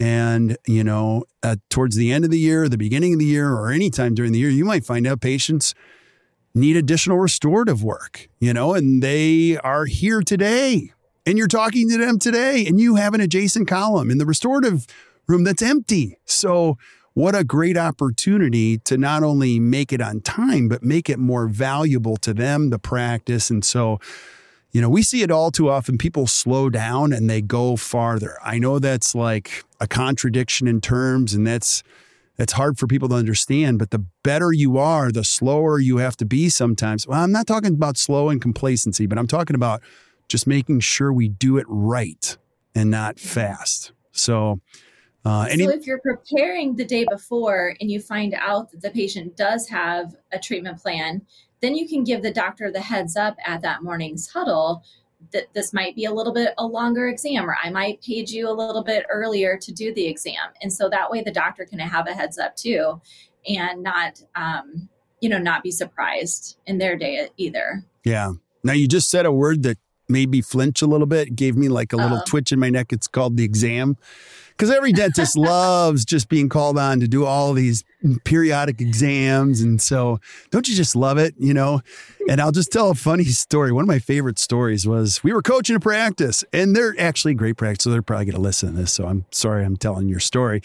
And, 0.00 0.56
you 0.66 0.82
know, 0.82 1.24
uh, 1.42 1.56
towards 1.70 1.96
the 1.96 2.12
end 2.12 2.24
of 2.24 2.30
the 2.30 2.38
year, 2.38 2.68
the 2.68 2.78
beginning 2.78 3.12
of 3.12 3.18
the 3.18 3.24
year, 3.24 3.52
or 3.52 3.70
anytime 3.70 4.14
during 4.14 4.32
the 4.32 4.38
year, 4.38 4.50
you 4.50 4.64
might 4.64 4.84
find 4.84 5.06
out 5.06 5.20
patients 5.20 5.74
need 6.54 6.76
additional 6.76 7.18
restorative 7.18 7.82
work, 7.82 8.28
you 8.38 8.52
know, 8.52 8.74
and 8.74 9.02
they 9.02 9.56
are 9.58 9.86
here 9.86 10.20
today 10.20 10.92
and 11.26 11.38
you're 11.38 11.48
talking 11.48 11.88
to 11.90 11.98
them 11.98 12.18
today 12.18 12.66
and 12.66 12.80
you 12.80 12.96
have 12.96 13.14
an 13.14 13.20
adjacent 13.20 13.68
column 13.68 14.10
in 14.10 14.18
the 14.18 14.26
restorative 14.26 14.86
room 15.26 15.44
that's 15.44 15.62
empty. 15.62 16.18
So, 16.24 16.78
what 17.14 17.36
a 17.36 17.44
great 17.44 17.76
opportunity 17.76 18.78
to 18.78 18.98
not 18.98 19.22
only 19.22 19.60
make 19.60 19.92
it 19.92 20.00
on 20.00 20.20
time, 20.20 20.68
but 20.68 20.82
make 20.82 21.08
it 21.08 21.20
more 21.20 21.46
valuable 21.46 22.16
to 22.16 22.34
them, 22.34 22.70
the 22.70 22.78
practice. 22.78 23.50
And 23.50 23.64
so, 23.64 24.00
you 24.74 24.80
know, 24.80 24.90
we 24.90 25.02
see 25.02 25.22
it 25.22 25.30
all 25.30 25.52
too 25.52 25.70
often. 25.70 25.96
People 25.96 26.26
slow 26.26 26.68
down 26.68 27.12
and 27.12 27.30
they 27.30 27.40
go 27.40 27.76
farther. 27.76 28.36
I 28.44 28.58
know 28.58 28.80
that's 28.80 29.14
like 29.14 29.62
a 29.80 29.86
contradiction 29.86 30.66
in 30.66 30.80
terms, 30.80 31.32
and 31.32 31.46
that's 31.46 31.84
that's 32.36 32.54
hard 32.54 32.76
for 32.76 32.88
people 32.88 33.08
to 33.10 33.14
understand. 33.14 33.78
But 33.78 33.92
the 33.92 34.04
better 34.24 34.52
you 34.52 34.76
are, 34.76 35.12
the 35.12 35.22
slower 35.22 35.78
you 35.78 35.98
have 35.98 36.16
to 36.16 36.24
be 36.24 36.48
sometimes. 36.48 37.06
Well, 37.06 37.22
I'm 37.22 37.30
not 37.30 37.46
talking 37.46 37.72
about 37.72 37.96
slow 37.96 38.28
and 38.28 38.42
complacency, 38.42 39.06
but 39.06 39.16
I'm 39.16 39.28
talking 39.28 39.54
about 39.54 39.80
just 40.26 40.48
making 40.48 40.80
sure 40.80 41.12
we 41.12 41.28
do 41.28 41.56
it 41.56 41.66
right 41.68 42.36
and 42.74 42.90
not 42.90 43.20
fast. 43.20 43.92
So, 44.10 44.60
uh, 45.24 45.46
so 45.50 45.70
if 45.70 45.86
you're 45.86 46.00
preparing 46.00 46.74
the 46.74 46.84
day 46.84 47.06
before 47.08 47.76
and 47.80 47.92
you 47.92 48.00
find 48.00 48.34
out 48.34 48.72
that 48.72 48.82
the 48.82 48.90
patient 48.90 49.36
does 49.36 49.68
have 49.68 50.16
a 50.32 50.38
treatment 50.40 50.82
plan, 50.82 51.22
then 51.60 51.74
you 51.74 51.88
can 51.88 52.04
give 52.04 52.22
the 52.22 52.32
doctor 52.32 52.70
the 52.70 52.80
heads 52.80 53.16
up 53.16 53.36
at 53.44 53.62
that 53.62 53.82
morning's 53.82 54.28
huddle 54.28 54.82
that 55.32 55.52
this 55.54 55.72
might 55.72 55.96
be 55.96 56.04
a 56.04 56.12
little 56.12 56.32
bit 56.32 56.54
a 56.58 56.66
longer 56.66 57.08
exam 57.08 57.48
or 57.48 57.56
I 57.62 57.70
might 57.70 58.02
page 58.02 58.30
you 58.30 58.48
a 58.48 58.52
little 58.52 58.84
bit 58.84 59.06
earlier 59.10 59.56
to 59.56 59.72
do 59.72 59.92
the 59.94 60.06
exam. 60.06 60.50
And 60.60 60.72
so 60.72 60.88
that 60.90 61.10
way 61.10 61.22
the 61.22 61.32
doctor 61.32 61.64
can 61.64 61.78
have 61.78 62.06
a 62.06 62.12
heads 62.12 62.38
up 62.38 62.56
too 62.56 63.00
and 63.48 63.82
not 63.82 64.22
um, 64.34 64.88
you 65.20 65.28
know 65.28 65.38
not 65.38 65.62
be 65.62 65.70
surprised 65.70 66.58
in 66.66 66.78
their 66.78 66.96
day 66.96 67.28
either. 67.36 67.84
Yeah. 68.04 68.32
Now 68.62 68.72
you 68.72 68.86
just 68.86 69.10
said 69.10 69.26
a 69.26 69.32
word 69.32 69.62
that 69.62 69.78
made 70.08 70.30
me 70.30 70.42
flinch 70.42 70.82
a 70.82 70.86
little 70.86 71.06
bit, 71.06 71.34
gave 71.34 71.56
me 71.56 71.68
like 71.68 71.92
a 71.92 71.96
little 71.96 72.18
Uh-oh. 72.18 72.24
twitch 72.26 72.52
in 72.52 72.58
my 72.58 72.68
neck. 72.68 72.92
It's 72.92 73.08
called 73.08 73.36
the 73.36 73.44
exam 73.44 73.96
because 74.56 74.70
every 74.70 74.92
dentist 74.92 75.36
loves 75.36 76.04
just 76.04 76.28
being 76.28 76.48
called 76.48 76.78
on 76.78 77.00
to 77.00 77.08
do 77.08 77.24
all 77.24 77.52
these 77.52 77.84
periodic 78.24 78.80
exams. 78.80 79.60
And 79.60 79.80
so, 79.80 80.20
don't 80.50 80.68
you 80.68 80.74
just 80.74 80.94
love 80.96 81.18
it? 81.18 81.34
You 81.38 81.54
know? 81.54 81.80
And 82.28 82.40
I'll 82.40 82.52
just 82.52 82.72
tell 82.72 82.90
a 82.90 82.94
funny 82.94 83.24
story. 83.24 83.72
One 83.72 83.82
of 83.82 83.88
my 83.88 83.98
favorite 83.98 84.38
stories 84.38 84.86
was 84.86 85.22
we 85.22 85.32
were 85.32 85.42
coaching 85.42 85.76
a 85.76 85.80
practice, 85.80 86.44
and 86.52 86.74
they're 86.74 86.94
actually 86.98 87.34
great 87.34 87.56
practice. 87.56 87.84
So 87.84 87.90
they're 87.90 88.02
probably 88.02 88.26
going 88.26 88.36
to 88.36 88.40
listen 88.40 88.70
to 88.70 88.76
this. 88.76 88.92
So 88.92 89.06
I'm 89.06 89.26
sorry 89.30 89.64
I'm 89.64 89.76
telling 89.76 90.08
your 90.08 90.20
story. 90.20 90.62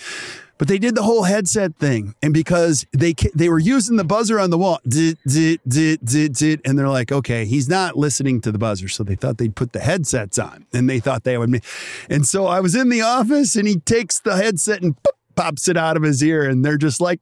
But 0.60 0.68
they 0.68 0.78
did 0.78 0.94
the 0.94 1.04
whole 1.04 1.24
headset 1.24 1.78
thing, 1.78 2.16
and 2.22 2.34
because 2.34 2.86
they 2.92 3.14
they 3.34 3.48
were 3.48 3.60
using 3.60 3.96
the 3.96 4.04
buzzer 4.04 4.40
on 4.40 4.50
the 4.50 4.58
wall, 4.58 4.80
dit, 4.88 5.18
dit, 5.26 5.60
dit, 5.68 5.98
dit, 6.04 6.62
and 6.66 6.78
they're 6.78 6.90
like, 6.90 7.14
okay, 7.14 7.46
he's 7.46 7.70
not 7.70 7.98
listening 7.98 8.42
to 8.42 8.52
the 8.52 8.60
buzzer, 8.60 8.90
so 8.90 9.04
they 9.04 9.16
thought 9.16 9.38
they'd 9.38 9.56
put 9.56 9.72
the 9.72 9.80
headsets 9.80 10.38
on, 10.38 10.66
and 10.74 10.90
they 10.90 11.00
thought 11.00 11.24
they 11.24 11.38
would. 11.38 11.64
And 12.10 12.28
so 12.28 12.46
I 12.46 12.60
was 12.60 12.76
in 12.76 12.90
the 12.90 13.02
office, 13.02 13.56
and 13.56 13.68
he 13.68 13.78
takes 13.78 14.20
the 14.20 14.36
headset 14.36 14.82
and 14.82 14.96
pops 15.36 15.70
it 15.70 15.78
out 15.78 15.96
of 15.96 16.04
his 16.04 16.22
ear, 16.22 16.48
and 16.48 16.64
they're 16.64 16.78
just 16.78 17.00
like. 17.00 17.22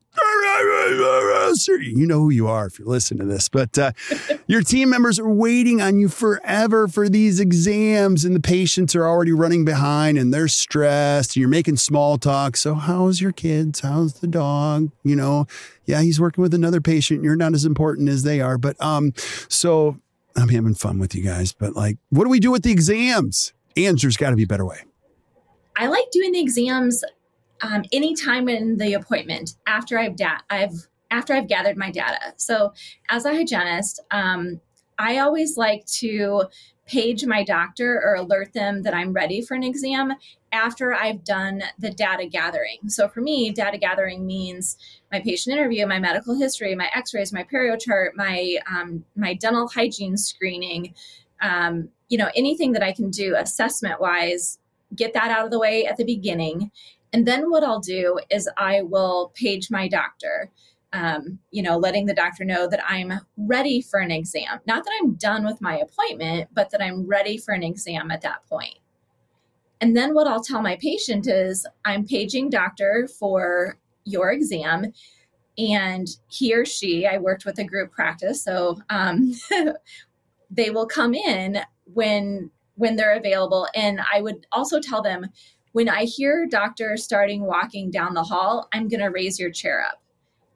You 1.56 2.06
know 2.06 2.20
who 2.20 2.30
you 2.30 2.48
are 2.48 2.68
if 2.68 2.80
you're 2.80 2.88
listening 2.88 3.20
to 3.20 3.25
this, 3.25 3.50
but 3.50 3.77
uh, 3.77 3.92
your 4.48 4.62
team 4.62 4.89
members 4.89 5.20
are 5.20 5.30
waiting 5.30 5.82
on 5.82 5.98
you 5.98 6.10
forever 6.10 6.88
for 6.88 7.10
these 7.10 7.39
exams, 7.39 8.25
and 8.25 8.36
the 8.36 8.39
patients 8.39 8.96
are 8.96 9.06
already 9.06 9.32
running 9.32 9.66
behind 9.66 10.18
and 10.18 10.34
they're 10.34 10.48
stressed. 10.48 11.36
And 11.36 11.42
you're 11.42 11.50
making 11.50 11.77
small 11.77 12.18
talk. 12.18 12.58
So, 12.58 12.75
how's 12.75 13.22
your 13.22 13.32
kids? 13.32 13.82
How's 13.82 14.16
the 14.16 14.27
dog? 14.27 14.92
You 15.04 15.16
know, 15.16 15.48
yeah, 15.86 16.01
he's 16.01 16.20
working 16.20 16.42
with 16.42 16.54
another 16.54 16.82
patient. 16.82 17.24
You're 17.24 17.36
not 17.36 17.54
as 17.54 17.66
important 17.66 18.10
as 18.10 18.24
they 18.24 18.42
are. 18.42 18.58
But, 18.58 18.82
um, 18.82 19.13
so 19.50 19.98
I'm 20.36 20.50
having 20.50 20.75
fun 20.75 21.00
with 21.00 21.16
you 21.16 21.24
guys, 21.24 21.54
but 21.54 21.75
like, 21.75 21.98
what 22.10 22.24
do 22.24 22.30
we 22.30 22.39
do 22.39 22.51
with 22.51 22.63
the 22.63 22.72
exams? 22.72 23.54
Answer's 23.75 24.18
got 24.18 24.30
to 24.32 24.36
be 24.36 24.44
a 24.44 24.48
better 24.48 24.66
way. 24.66 24.80
I 25.75 25.88
like 25.88 26.10
doing 26.12 26.32
the 26.32 26.39
exams 26.39 27.04
um, 27.62 27.84
anytime 27.92 28.50
in 28.50 28.77
the 28.77 28.94
appointment 28.94 29.56
after 29.66 29.98
I've 29.98 30.16
da- 30.16 30.42
I've 30.50 30.88
after 31.12 31.34
I've 31.34 31.48
gathered 31.48 31.78
my 31.78 31.92
data. 31.92 32.34
So 32.38 32.74
as 33.10 33.26
a 33.26 33.34
hygienist, 33.34 34.02
um, 34.12 34.62
I 34.98 35.20
always 35.20 35.58
like 35.58 35.86
to 36.00 36.44
page 36.88 37.26
my 37.26 37.44
doctor 37.44 38.02
or 38.04 38.16
alert 38.16 38.54
them 38.54 38.82
that 38.84 38.94
I'm 38.94 39.12
ready 39.12 39.42
for 39.42 39.56
an 39.56 39.64
exam 39.64 40.14
after 40.52 40.94
I've 40.94 41.24
done 41.24 41.62
the 41.78 41.92
data 41.92 42.26
gathering. 42.26 42.88
So 42.88 43.10
for 43.10 43.20
me, 43.20 43.52
data 43.52 43.78
gathering 43.78 44.26
means 44.26 44.78
my 45.12 45.20
patient 45.20 45.58
interview, 45.58 45.86
my 45.86 46.00
medical 46.00 46.38
history, 46.38 46.74
my 46.76 46.90
X-rays, 46.96 47.34
my 47.34 47.44
perio 47.44 47.80
chart, 47.80 48.16
my 48.16 48.58
um, 48.72 49.04
my 49.16 49.34
dental 49.34 49.68
hygiene 49.68 50.18
screening. 50.18 50.94
Um, 51.42 51.90
you 52.10 52.18
know, 52.18 52.30
anything 52.36 52.72
that 52.72 52.84
I 52.84 52.94
can 52.94 53.12
do 53.12 53.36
assessment 53.36 54.00
wise, 54.00 54.58
get 54.96 55.14
that 55.14 55.30
out 55.30 55.46
of 55.46 55.52
the 55.52 55.60
way 55.60 55.86
at 55.86 55.98
the 55.98 56.06
beginning, 56.06 56.72
and 57.14 57.28
then 57.28 57.50
what 57.52 57.64
I'll 57.64 57.82
do 57.82 58.20
is 58.30 58.50
I 58.58 58.82
will 58.82 59.32
page 59.36 59.70
my 59.70 59.88
doctor, 59.88 60.50
um, 60.94 61.39
you 61.51 61.62
know, 61.62 61.77
letting 61.77 62.06
the 62.06 62.13
doctor 62.13 62.46
know 62.46 62.67
that 62.67 62.84
I'm 62.88 63.13
ready 63.38 63.82
for 63.82 64.00
an 64.00 64.12
exam. 64.12 64.60
Not 64.65 64.84
that 64.84 64.94
I'm 65.01 65.15
done 65.15 65.46
with 65.46 65.62
my 65.62 65.77
appointment, 65.77 66.50
but 66.53 66.70
that 66.72 66.82
I'm 66.82 67.06
ready 67.06 67.38
for 67.38 67.53
an 67.53 67.63
exam 67.63 68.10
at 68.12 68.22
that 68.22 68.46
point. 68.48 68.79
And 69.82 69.96
then 69.96 70.13
what 70.13 70.27
I'll 70.27 70.44
tell 70.44 70.62
my 70.62 70.77
patient 70.82 71.27
is 71.27 71.67
I'm 71.86 72.06
paging 72.06 72.50
doctor 72.50 73.08
for 73.20 73.77
your 74.06 74.32
exam. 74.32 74.94
And 75.58 76.08
he 76.27 76.53
or 76.53 76.65
she, 76.65 77.06
I 77.06 77.17
worked 77.17 77.46
with 77.46 77.60
a 77.60 77.63
group 77.63 77.91
practice, 77.91 78.44
so 78.44 78.79
um, 78.89 79.34
they 80.51 80.70
will 80.70 80.86
come 80.86 81.13
in 81.15 81.60
when 81.86 82.51
when 82.75 82.96
they're 82.96 83.17
available. 83.17 83.67
And 83.74 84.00
I 84.13 84.22
would 84.22 84.46
also 84.51 84.79
tell 84.79 85.01
them 85.01 85.25
when 85.72 85.89
I 85.89 86.03
hear 86.03 86.46
doctor 86.46 86.96
starting 86.96 87.44
walking 87.44 87.89
down 87.89 88.13
the 88.13 88.24
hall, 88.24 88.67
I'm 88.72 88.88
going 88.88 89.00
to 89.00 89.08
raise 89.08 89.39
your 89.39 89.50
chair 89.50 89.84
up. 89.84 90.00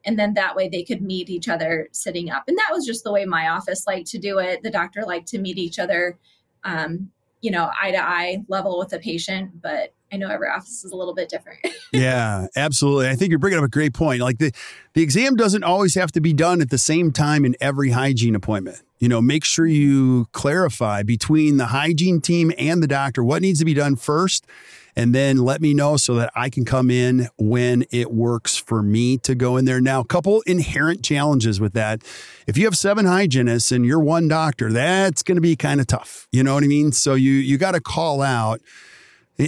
And 0.04 0.18
then 0.18 0.34
that 0.34 0.56
way 0.56 0.68
they 0.68 0.82
could 0.82 1.02
meet 1.02 1.28
each 1.28 1.48
other 1.48 1.88
sitting 1.92 2.30
up. 2.30 2.44
And 2.48 2.56
that 2.58 2.70
was 2.72 2.86
just 2.86 3.04
the 3.04 3.12
way 3.12 3.24
my 3.24 3.48
office 3.48 3.86
liked 3.86 4.08
to 4.08 4.18
do 4.18 4.38
it. 4.38 4.62
The 4.62 4.70
doctor 4.70 5.02
liked 5.02 5.28
to 5.28 5.38
meet 5.38 5.58
each 5.58 5.78
other, 5.78 6.18
um, 6.64 7.10
you 7.40 7.50
know, 7.50 7.70
eye 7.80 7.90
to 7.92 8.02
eye 8.02 8.44
level 8.48 8.78
with 8.78 8.90
the 8.90 8.98
patient. 8.98 9.62
But 9.62 9.94
I 10.12 10.16
know 10.16 10.28
every 10.28 10.48
office 10.48 10.84
is 10.84 10.92
a 10.92 10.96
little 10.96 11.14
bit 11.14 11.28
different. 11.28 11.60
yeah, 11.92 12.46
absolutely. 12.54 13.08
I 13.08 13.14
think 13.14 13.30
you're 13.30 13.38
bringing 13.38 13.58
up 13.58 13.64
a 13.64 13.68
great 13.68 13.94
point. 13.94 14.20
Like 14.20 14.38
the, 14.38 14.52
the 14.94 15.02
exam 15.02 15.36
doesn't 15.36 15.64
always 15.64 15.94
have 15.94 16.12
to 16.12 16.20
be 16.20 16.32
done 16.32 16.60
at 16.60 16.70
the 16.70 16.78
same 16.78 17.12
time 17.12 17.44
in 17.44 17.56
every 17.60 17.90
hygiene 17.90 18.34
appointment. 18.34 18.82
You 18.98 19.08
know, 19.08 19.20
make 19.20 19.44
sure 19.44 19.66
you 19.66 20.26
clarify 20.32 21.02
between 21.02 21.56
the 21.56 21.66
hygiene 21.66 22.20
team 22.20 22.52
and 22.58 22.82
the 22.82 22.86
doctor 22.86 23.24
what 23.24 23.42
needs 23.42 23.58
to 23.60 23.64
be 23.64 23.74
done 23.74 23.96
first 23.96 24.46
and 24.96 25.14
then 25.14 25.38
let 25.38 25.60
me 25.60 25.74
know 25.74 25.96
so 25.96 26.14
that 26.16 26.30
I 26.34 26.50
can 26.50 26.64
come 26.64 26.90
in 26.90 27.28
when 27.38 27.84
it 27.90 28.12
works 28.12 28.56
for 28.56 28.82
me 28.82 29.18
to 29.18 29.34
go 29.34 29.56
in 29.56 29.64
there. 29.64 29.80
Now, 29.80 30.00
a 30.00 30.04
couple 30.04 30.42
inherent 30.42 31.02
challenges 31.02 31.60
with 31.60 31.72
that. 31.74 32.02
If 32.46 32.58
you 32.58 32.64
have 32.66 32.76
seven 32.76 33.06
hygienists 33.06 33.72
and 33.72 33.86
you're 33.86 34.00
one 34.00 34.28
doctor, 34.28 34.70
that's 34.72 35.22
going 35.22 35.36
to 35.36 35.42
be 35.42 35.56
kind 35.56 35.80
of 35.80 35.86
tough. 35.86 36.28
You 36.32 36.42
know 36.42 36.54
what 36.54 36.64
I 36.64 36.66
mean? 36.66 36.92
So 36.92 37.14
you 37.14 37.32
you 37.32 37.58
got 37.58 37.72
to 37.72 37.80
call 37.80 38.22
out 38.22 38.60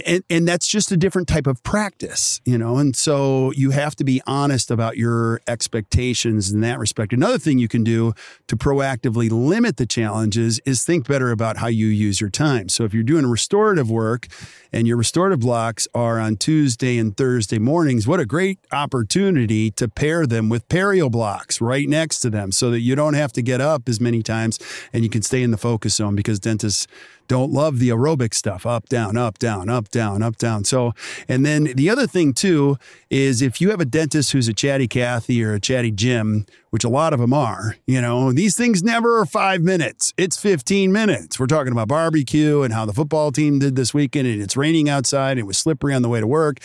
and, 0.05 0.23
and 0.29 0.47
that's 0.47 0.67
just 0.67 0.91
a 0.91 0.97
different 0.97 1.27
type 1.27 1.47
of 1.47 1.61
practice, 1.63 2.41
you 2.45 2.57
know? 2.57 2.77
And 2.77 2.95
so 2.95 3.51
you 3.51 3.71
have 3.71 3.95
to 3.97 4.03
be 4.03 4.21
honest 4.25 4.71
about 4.71 4.97
your 4.97 5.41
expectations 5.47 6.51
in 6.51 6.61
that 6.61 6.79
respect. 6.79 7.13
Another 7.13 7.37
thing 7.37 7.59
you 7.59 7.67
can 7.67 7.83
do 7.83 8.13
to 8.47 8.55
proactively 8.55 9.29
limit 9.31 9.77
the 9.77 9.85
challenges 9.85 10.59
is 10.65 10.83
think 10.83 11.07
better 11.07 11.31
about 11.31 11.57
how 11.57 11.67
you 11.67 11.87
use 11.87 12.19
your 12.19 12.29
time. 12.29 12.69
So 12.69 12.83
if 12.83 12.93
you're 12.93 13.03
doing 13.03 13.25
restorative 13.25 13.89
work 13.89 14.27
and 14.73 14.87
your 14.87 14.97
restorative 14.97 15.39
blocks 15.39 15.87
are 15.93 16.19
on 16.19 16.37
Tuesday 16.37 16.97
and 16.97 17.15
Thursday 17.15 17.59
mornings, 17.59 18.07
what 18.07 18.19
a 18.19 18.25
great 18.25 18.59
opportunity 18.71 19.71
to 19.71 19.87
pair 19.87 20.25
them 20.25 20.49
with 20.49 20.67
perio 20.67 21.11
blocks 21.11 21.61
right 21.61 21.87
next 21.87 22.19
to 22.19 22.29
them 22.29 22.51
so 22.51 22.71
that 22.71 22.79
you 22.79 22.95
don't 22.95 23.13
have 23.13 23.31
to 23.33 23.41
get 23.41 23.61
up 23.61 23.87
as 23.87 24.01
many 24.01 24.21
times 24.21 24.59
and 24.91 25.03
you 25.03 25.09
can 25.09 25.21
stay 25.21 25.43
in 25.43 25.51
the 25.51 25.57
focus 25.57 25.95
zone 25.95 26.15
because 26.15 26.39
dentists 26.39 26.87
don't 27.27 27.51
love 27.51 27.79
the 27.79 27.89
aerobic 27.89 28.33
stuff 28.33 28.65
up, 28.65 28.89
down, 28.89 29.17
up, 29.17 29.39
down, 29.39 29.69
up, 29.69 29.89
down, 29.89 30.21
up, 30.21 30.37
down. 30.37 30.63
So, 30.63 30.93
and 31.27 31.45
then 31.45 31.65
the 31.75 31.89
other 31.89 32.07
thing 32.07 32.33
too 32.33 32.77
is 33.09 33.41
if 33.41 33.59
you 33.61 33.71
have 33.71 33.79
a 33.79 33.85
dentist 33.85 34.31
who's 34.31 34.47
a 34.47 34.53
chatty 34.53 34.87
Cathy 34.87 35.43
or 35.43 35.53
a 35.53 35.59
chatty 35.59 35.91
Jim, 35.91 36.45
which 36.69 36.83
a 36.83 36.89
lot 36.89 37.13
of 37.13 37.19
them 37.19 37.33
are, 37.33 37.77
you 37.87 38.01
know, 38.01 38.31
these 38.31 38.57
things 38.57 38.83
never 38.83 39.19
are 39.19 39.25
five 39.25 39.61
minutes. 39.61 40.13
It's 40.17 40.37
15 40.37 40.91
minutes. 40.91 41.39
We're 41.39 41.47
talking 41.47 41.71
about 41.71 41.87
barbecue 41.87 42.63
and 42.63 42.73
how 42.73 42.85
the 42.85 42.93
football 42.93 43.31
team 43.31 43.59
did 43.59 43.75
this 43.75 43.93
weekend 43.93 44.27
and 44.27 44.41
it's 44.41 44.57
raining 44.57 44.89
outside. 44.89 45.37
It 45.37 45.43
was 45.43 45.57
slippery 45.57 45.93
on 45.93 46.01
the 46.01 46.09
way 46.09 46.19
to 46.19 46.27
work. 46.27 46.59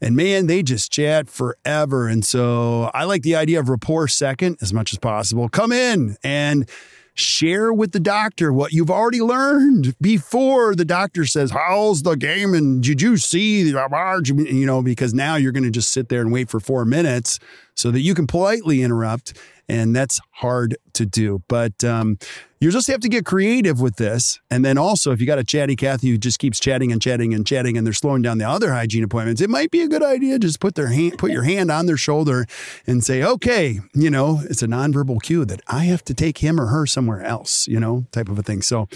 And 0.00 0.14
man, 0.14 0.46
they 0.46 0.62
just 0.62 0.92
chat 0.92 1.28
forever. 1.28 2.06
And 2.08 2.24
so 2.24 2.90
I 2.92 3.04
like 3.04 3.22
the 3.22 3.36
idea 3.36 3.60
of 3.60 3.68
rapport 3.68 4.08
second 4.08 4.58
as 4.60 4.72
much 4.72 4.92
as 4.92 4.98
possible. 4.98 5.48
Come 5.48 5.72
in 5.72 6.16
and 6.22 6.68
share 7.16 7.72
with 7.72 7.92
the 7.92 8.00
doctor 8.00 8.52
what 8.52 8.72
you've 8.72 8.90
already 8.90 9.20
learned 9.20 9.96
before 10.00 10.74
the 10.74 10.84
doctor 10.84 11.24
says, 11.24 11.50
How's 11.50 12.02
the 12.02 12.14
game? 12.14 12.54
And 12.54 12.82
did 12.82 13.02
you 13.02 13.16
see 13.16 13.70
the? 13.70 14.22
You 14.36 14.66
know, 14.66 14.82
because 14.82 15.12
now 15.12 15.36
you're 15.36 15.52
going 15.52 15.64
to 15.64 15.70
just 15.70 15.90
sit 15.90 16.08
there 16.08 16.20
and 16.20 16.30
wait 16.30 16.48
for 16.48 16.60
four 16.60 16.84
minutes 16.84 17.40
so 17.74 17.90
that 17.90 18.00
you 18.00 18.14
can 18.14 18.26
politely 18.26 18.82
interrupt 18.82 19.34
and 19.68 19.94
that's 19.94 20.20
hard 20.30 20.76
to 20.94 21.06
do. 21.06 21.42
But 21.48 21.82
um, 21.82 22.18
you 22.60 22.70
just 22.70 22.86
have 22.86 23.00
to 23.00 23.08
get 23.08 23.24
creative 23.24 23.80
with 23.80 23.96
this. 23.96 24.40
And 24.50 24.64
then 24.64 24.78
also, 24.78 25.12
if 25.12 25.20
you 25.20 25.26
got 25.26 25.38
a 25.38 25.44
chatty 25.44 25.76
Cathy 25.76 26.08
who 26.10 26.18
just 26.18 26.38
keeps 26.38 26.58
chatting 26.58 26.90
and 26.90 27.00
chatting 27.00 27.34
and 27.34 27.46
chatting, 27.46 27.76
and 27.76 27.86
they're 27.86 27.92
slowing 27.92 28.22
down 28.22 28.38
the 28.38 28.48
other 28.48 28.72
hygiene 28.72 29.04
appointments, 29.04 29.40
it 29.40 29.50
might 29.50 29.70
be 29.70 29.82
a 29.82 29.88
good 29.88 30.02
idea 30.02 30.38
just 30.38 30.60
put 30.60 30.74
their 30.74 30.88
hand, 30.88 31.18
put 31.18 31.30
your 31.30 31.42
hand 31.42 31.70
on 31.70 31.86
their 31.86 31.96
shoulder, 31.96 32.46
and 32.86 33.04
say, 33.04 33.22
"Okay, 33.22 33.80
you 33.94 34.10
know, 34.10 34.42
it's 34.48 34.62
a 34.62 34.66
nonverbal 34.66 35.22
cue 35.22 35.44
that 35.44 35.60
I 35.68 35.84
have 35.84 36.04
to 36.04 36.14
take 36.14 36.38
him 36.38 36.60
or 36.60 36.66
her 36.66 36.86
somewhere 36.86 37.22
else," 37.22 37.68
you 37.68 37.80
know, 37.80 38.06
type 38.12 38.28
of 38.28 38.38
a 38.38 38.42
thing. 38.42 38.62
So. 38.62 38.88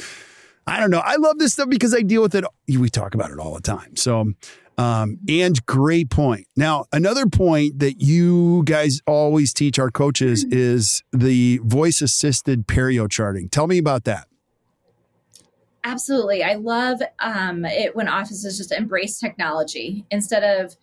I 0.66 0.78
don't 0.78 0.90
know. 0.90 1.00
I 1.00 1.16
love 1.16 1.38
this 1.38 1.54
stuff 1.54 1.68
because 1.68 1.92
I 1.94 2.02
deal 2.02 2.22
with 2.22 2.34
it. 2.34 2.44
We 2.68 2.90
talk 2.90 3.14
about 3.14 3.32
it 3.32 3.38
all 3.38 3.54
the 3.54 3.60
time. 3.60 3.96
So 3.96 4.34
um, 4.80 5.18
and 5.28 5.64
great 5.66 6.08
point. 6.08 6.46
Now, 6.56 6.86
another 6.90 7.26
point 7.26 7.80
that 7.80 8.00
you 8.00 8.62
guys 8.64 9.02
always 9.06 9.52
teach 9.52 9.78
our 9.78 9.90
coaches 9.90 10.42
mm-hmm. 10.42 10.56
is 10.56 11.02
the 11.12 11.60
voice 11.62 12.00
assisted 12.00 12.66
perio 12.66 13.10
charting. 13.10 13.50
Tell 13.50 13.66
me 13.66 13.76
about 13.76 14.04
that. 14.04 14.26
Absolutely. 15.84 16.42
I 16.42 16.54
love 16.54 17.02
um, 17.18 17.66
it 17.66 17.94
when 17.94 18.08
offices 18.08 18.56
just 18.56 18.72
embrace 18.72 19.18
technology 19.18 20.06
instead 20.10 20.44
of 20.44 20.76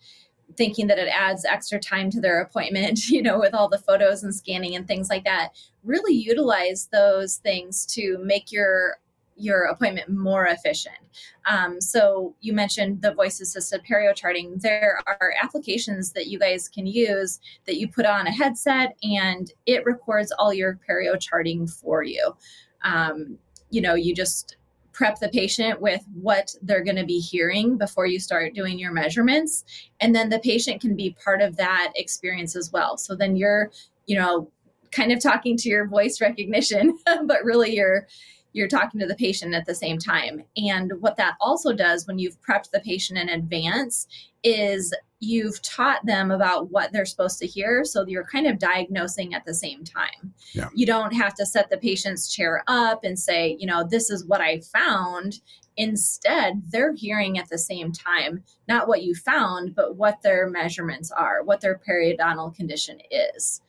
thinking 0.56 0.86
that 0.86 0.98
it 0.98 1.08
adds 1.08 1.44
extra 1.44 1.80
time 1.80 2.08
to 2.10 2.20
their 2.20 2.40
appointment, 2.40 3.08
you 3.08 3.20
know, 3.20 3.40
with 3.40 3.52
all 3.52 3.68
the 3.68 3.78
photos 3.78 4.22
and 4.22 4.32
scanning 4.32 4.76
and 4.76 4.86
things 4.86 5.10
like 5.10 5.24
that. 5.24 5.56
Really 5.82 6.14
utilize 6.14 6.88
those 6.92 7.38
things 7.38 7.84
to 7.94 8.18
make 8.18 8.52
your 8.52 8.98
your 9.38 9.64
appointment 9.64 10.08
more 10.08 10.46
efficient. 10.46 10.96
Um, 11.46 11.80
so 11.80 12.34
you 12.40 12.52
mentioned 12.52 13.02
the 13.02 13.14
voice 13.14 13.40
assisted 13.40 13.82
perio 13.88 14.14
charting. 14.14 14.58
There 14.58 15.00
are 15.06 15.32
applications 15.40 16.12
that 16.12 16.26
you 16.26 16.38
guys 16.38 16.68
can 16.68 16.86
use 16.86 17.40
that 17.66 17.76
you 17.76 17.88
put 17.88 18.06
on 18.06 18.26
a 18.26 18.32
headset 18.32 18.96
and 19.02 19.52
it 19.66 19.84
records 19.84 20.32
all 20.38 20.52
your 20.52 20.78
perio 20.88 21.18
charting 21.18 21.66
for 21.66 22.02
you. 22.02 22.36
Um, 22.82 23.38
you 23.70 23.80
know, 23.80 23.94
you 23.94 24.14
just 24.14 24.56
prep 24.98 25.20
the 25.20 25.28
patient 25.28 25.80
with 25.80 26.04
what 26.20 26.56
they're 26.60 26.82
going 26.82 26.96
to 26.96 27.06
be 27.06 27.20
hearing 27.20 27.78
before 27.78 28.06
you 28.06 28.18
start 28.18 28.52
doing 28.52 28.80
your 28.80 28.90
measurements 28.90 29.64
and 30.00 30.12
then 30.12 30.28
the 30.28 30.40
patient 30.40 30.80
can 30.80 30.96
be 30.96 31.16
part 31.22 31.40
of 31.40 31.56
that 31.56 31.92
experience 31.94 32.56
as 32.56 32.72
well 32.72 32.96
so 32.96 33.14
then 33.14 33.36
you're 33.36 33.70
you 34.06 34.16
know 34.16 34.50
kind 34.90 35.12
of 35.12 35.22
talking 35.22 35.56
to 35.56 35.68
your 35.68 35.86
voice 35.86 36.20
recognition 36.20 36.98
but 37.26 37.44
really 37.44 37.76
you're 37.76 38.08
you're 38.58 38.68
talking 38.68 38.98
to 38.98 39.06
the 39.06 39.14
patient 39.14 39.54
at 39.54 39.66
the 39.66 39.74
same 39.74 39.98
time. 39.98 40.42
And 40.56 40.92
what 41.00 41.16
that 41.16 41.36
also 41.40 41.72
does 41.72 42.06
when 42.06 42.18
you've 42.18 42.40
prepped 42.42 42.72
the 42.72 42.80
patient 42.80 43.18
in 43.18 43.28
advance 43.28 44.08
is 44.42 44.92
you've 45.20 45.62
taught 45.62 46.04
them 46.04 46.32
about 46.32 46.70
what 46.72 46.92
they're 46.92 47.06
supposed 47.06 47.38
to 47.38 47.46
hear. 47.46 47.84
So 47.84 48.04
you're 48.06 48.24
kind 48.24 48.48
of 48.48 48.58
diagnosing 48.58 49.32
at 49.32 49.44
the 49.44 49.54
same 49.54 49.84
time. 49.84 50.34
Yeah. 50.52 50.68
You 50.74 50.86
don't 50.86 51.14
have 51.14 51.34
to 51.34 51.46
set 51.46 51.70
the 51.70 51.78
patient's 51.78 52.34
chair 52.34 52.64
up 52.66 53.04
and 53.04 53.16
say, 53.16 53.56
you 53.60 53.66
know, 53.66 53.86
this 53.88 54.10
is 54.10 54.24
what 54.26 54.40
I 54.40 54.60
found. 54.60 55.40
Instead, 55.76 56.62
they're 56.70 56.94
hearing 56.94 57.38
at 57.38 57.48
the 57.48 57.58
same 57.58 57.92
time, 57.92 58.42
not 58.66 58.88
what 58.88 59.04
you 59.04 59.14
found, 59.14 59.76
but 59.76 59.94
what 59.94 60.22
their 60.22 60.50
measurements 60.50 61.12
are, 61.12 61.44
what 61.44 61.60
their 61.60 61.80
periodontal 61.88 62.54
condition 62.56 62.98
is. 63.12 63.60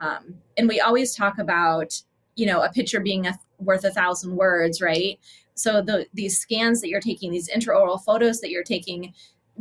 Um, 0.00 0.34
and 0.56 0.68
we 0.68 0.80
always 0.80 1.14
talk 1.14 1.38
about, 1.38 2.02
you 2.34 2.46
know, 2.46 2.62
a 2.62 2.72
picture 2.72 2.98
being 2.98 3.28
a 3.28 3.38
worth 3.58 3.84
a 3.84 3.90
thousand 3.90 4.36
words, 4.36 4.80
right? 4.80 5.18
So 5.54 5.82
the 5.82 6.06
these 6.12 6.38
scans 6.38 6.80
that 6.80 6.88
you're 6.88 7.00
taking, 7.00 7.30
these 7.30 7.48
intraoral 7.48 8.02
photos 8.02 8.40
that 8.40 8.50
you're 8.50 8.64
taking, 8.64 9.14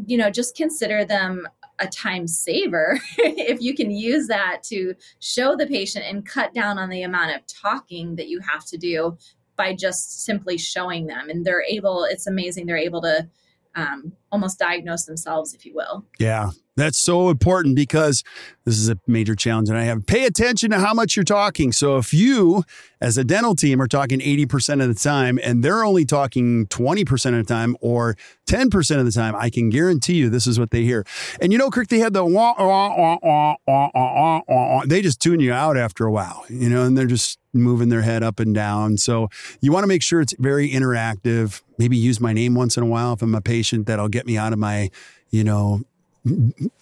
you 0.06 0.18
know, 0.18 0.30
just 0.30 0.56
consider 0.56 1.06
them 1.06 1.48
a 1.80 1.88
time 1.88 2.28
saver 2.28 3.00
if 3.18 3.60
you 3.60 3.74
can 3.74 3.90
use 3.90 4.28
that 4.28 4.62
to 4.64 4.94
show 5.20 5.56
the 5.56 5.66
patient 5.66 6.06
and 6.08 6.26
cut 6.26 6.54
down 6.54 6.78
on 6.78 6.90
the 6.90 7.02
amount 7.02 7.36
of 7.36 7.42
talking 7.48 8.16
that 8.16 8.28
you 8.28 8.40
have 8.40 8.64
to 8.64 8.78
do 8.78 9.18
by 9.56 9.74
just 9.74 10.24
simply 10.24 10.56
showing 10.56 11.08
them 11.08 11.30
and 11.30 11.44
they're 11.44 11.64
able 11.64 12.04
it's 12.04 12.28
amazing 12.28 12.68
they're 12.68 12.78
able 12.78 13.02
to 13.02 13.28
um, 13.76 14.14
almost 14.32 14.60
diagnose 14.60 15.06
themselves, 15.06 15.54
if 15.54 15.66
you 15.66 15.74
will. 15.74 16.06
Yeah, 16.20 16.52
that's 16.76 16.98
so 16.98 17.30
important 17.30 17.76
because 17.76 18.24
this 18.66 18.78
is 18.78 18.90
a 18.90 18.98
major 19.08 19.36
challenge 19.36 19.70
and 19.70 19.78
I 19.78 19.84
have 19.84 20.06
pay 20.08 20.26
attention 20.26 20.72
to 20.72 20.80
how 20.80 20.94
much 20.94 21.16
you're 21.16 21.24
talking. 21.24 21.72
So 21.72 21.98
if 21.98 22.14
you 22.14 22.64
as 23.02 23.18
a 23.18 23.24
dental 23.24 23.56
team 23.56 23.82
are 23.82 23.88
talking 23.88 24.20
80% 24.20 24.82
of 24.82 24.88
the 24.88 25.00
time 25.00 25.38
and 25.44 25.64
they're 25.64 25.84
only 25.84 26.06
talking 26.06 26.66
20% 26.68 27.40
of 27.40 27.46
the 27.46 27.54
time 27.54 27.76
or 27.82 28.16
10% 28.48 29.00
of 29.00 29.06
the 29.06 29.12
time, 29.12 29.36
I 29.36 29.50
can 29.50 29.70
guarantee 29.70 30.16
you 30.16 30.30
this 30.30 30.48
is 30.48 30.58
what 30.58 30.72
they 30.72 30.84
hear. 30.84 31.06
And 31.42 31.52
you 31.52 31.60
know, 31.60 31.70
Kirk, 31.70 31.90
they 31.90 32.00
had 32.00 32.14
the 32.14 32.26
wah, 32.26 32.54
wah, 32.58 32.96
wah, 32.98 33.18
wah, 33.22 33.56
wah, 33.68 33.90
wah, 33.94 34.42
wah, 34.48 34.82
they 34.86 35.02
just 35.02 35.22
tune 35.22 35.40
you 35.40 35.54
out 35.54 35.78
after 35.78 36.06
a 36.06 36.12
while, 36.12 36.44
you 36.50 36.70
know, 36.70 36.84
and 36.84 36.98
they're 36.98 37.06
just 37.06 37.38
moving 37.54 37.90
their 37.90 38.02
head 38.02 38.24
up 38.24 38.40
and 38.40 38.56
down. 38.56 38.98
So 38.98 39.30
you 39.62 39.72
want 39.72 39.84
to 39.84 39.88
make 39.88 40.02
sure 40.02 40.22
it's 40.22 40.34
very 40.40 40.70
interactive. 40.70 41.62
Maybe 41.78 41.98
use 41.98 42.20
my 42.20 42.34
name 42.34 42.56
once 42.56 42.78
in 42.78 42.84
a 42.84 42.88
while 42.88 43.14
if 43.14 43.22
I'm 43.22 43.36
a 43.36 43.42
patient 43.42 43.86
that'll 43.86 44.10
get 44.10 44.26
me 44.26 44.38
out 44.38 44.54
of 44.54 44.60
my, 44.60 44.90
you 45.30 45.44
know, 45.44 45.82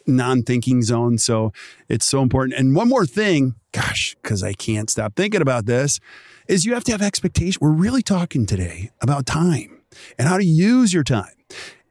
non-thinking 0.06 0.84
zone. 0.84 1.18
So 1.18 1.52
it's 1.90 2.06
so 2.06 2.22
important. 2.22 2.60
And 2.60 2.76
one 2.76 2.90
more 2.90 3.06
thing, 3.06 3.56
gosh, 3.72 4.16
because 4.22 4.44
I 4.44 4.54
can't 4.54 4.90
stop 4.90 5.16
thinking 5.16 5.42
about 5.42 5.66
this, 5.66 6.00
is 6.48 6.66
you 6.66 6.74
have 6.74 6.84
to 6.86 6.92
have 6.92 7.02
expectation. 7.02 7.60
We're 7.62 7.72
really 7.72 8.02
talking 8.02 8.46
today 8.46 8.92
about 9.02 9.26
time 9.26 9.82
and 10.18 10.28
how 10.28 10.38
to 10.38 10.46
use 10.46 10.94
your 10.94 11.04
time. 11.04 11.34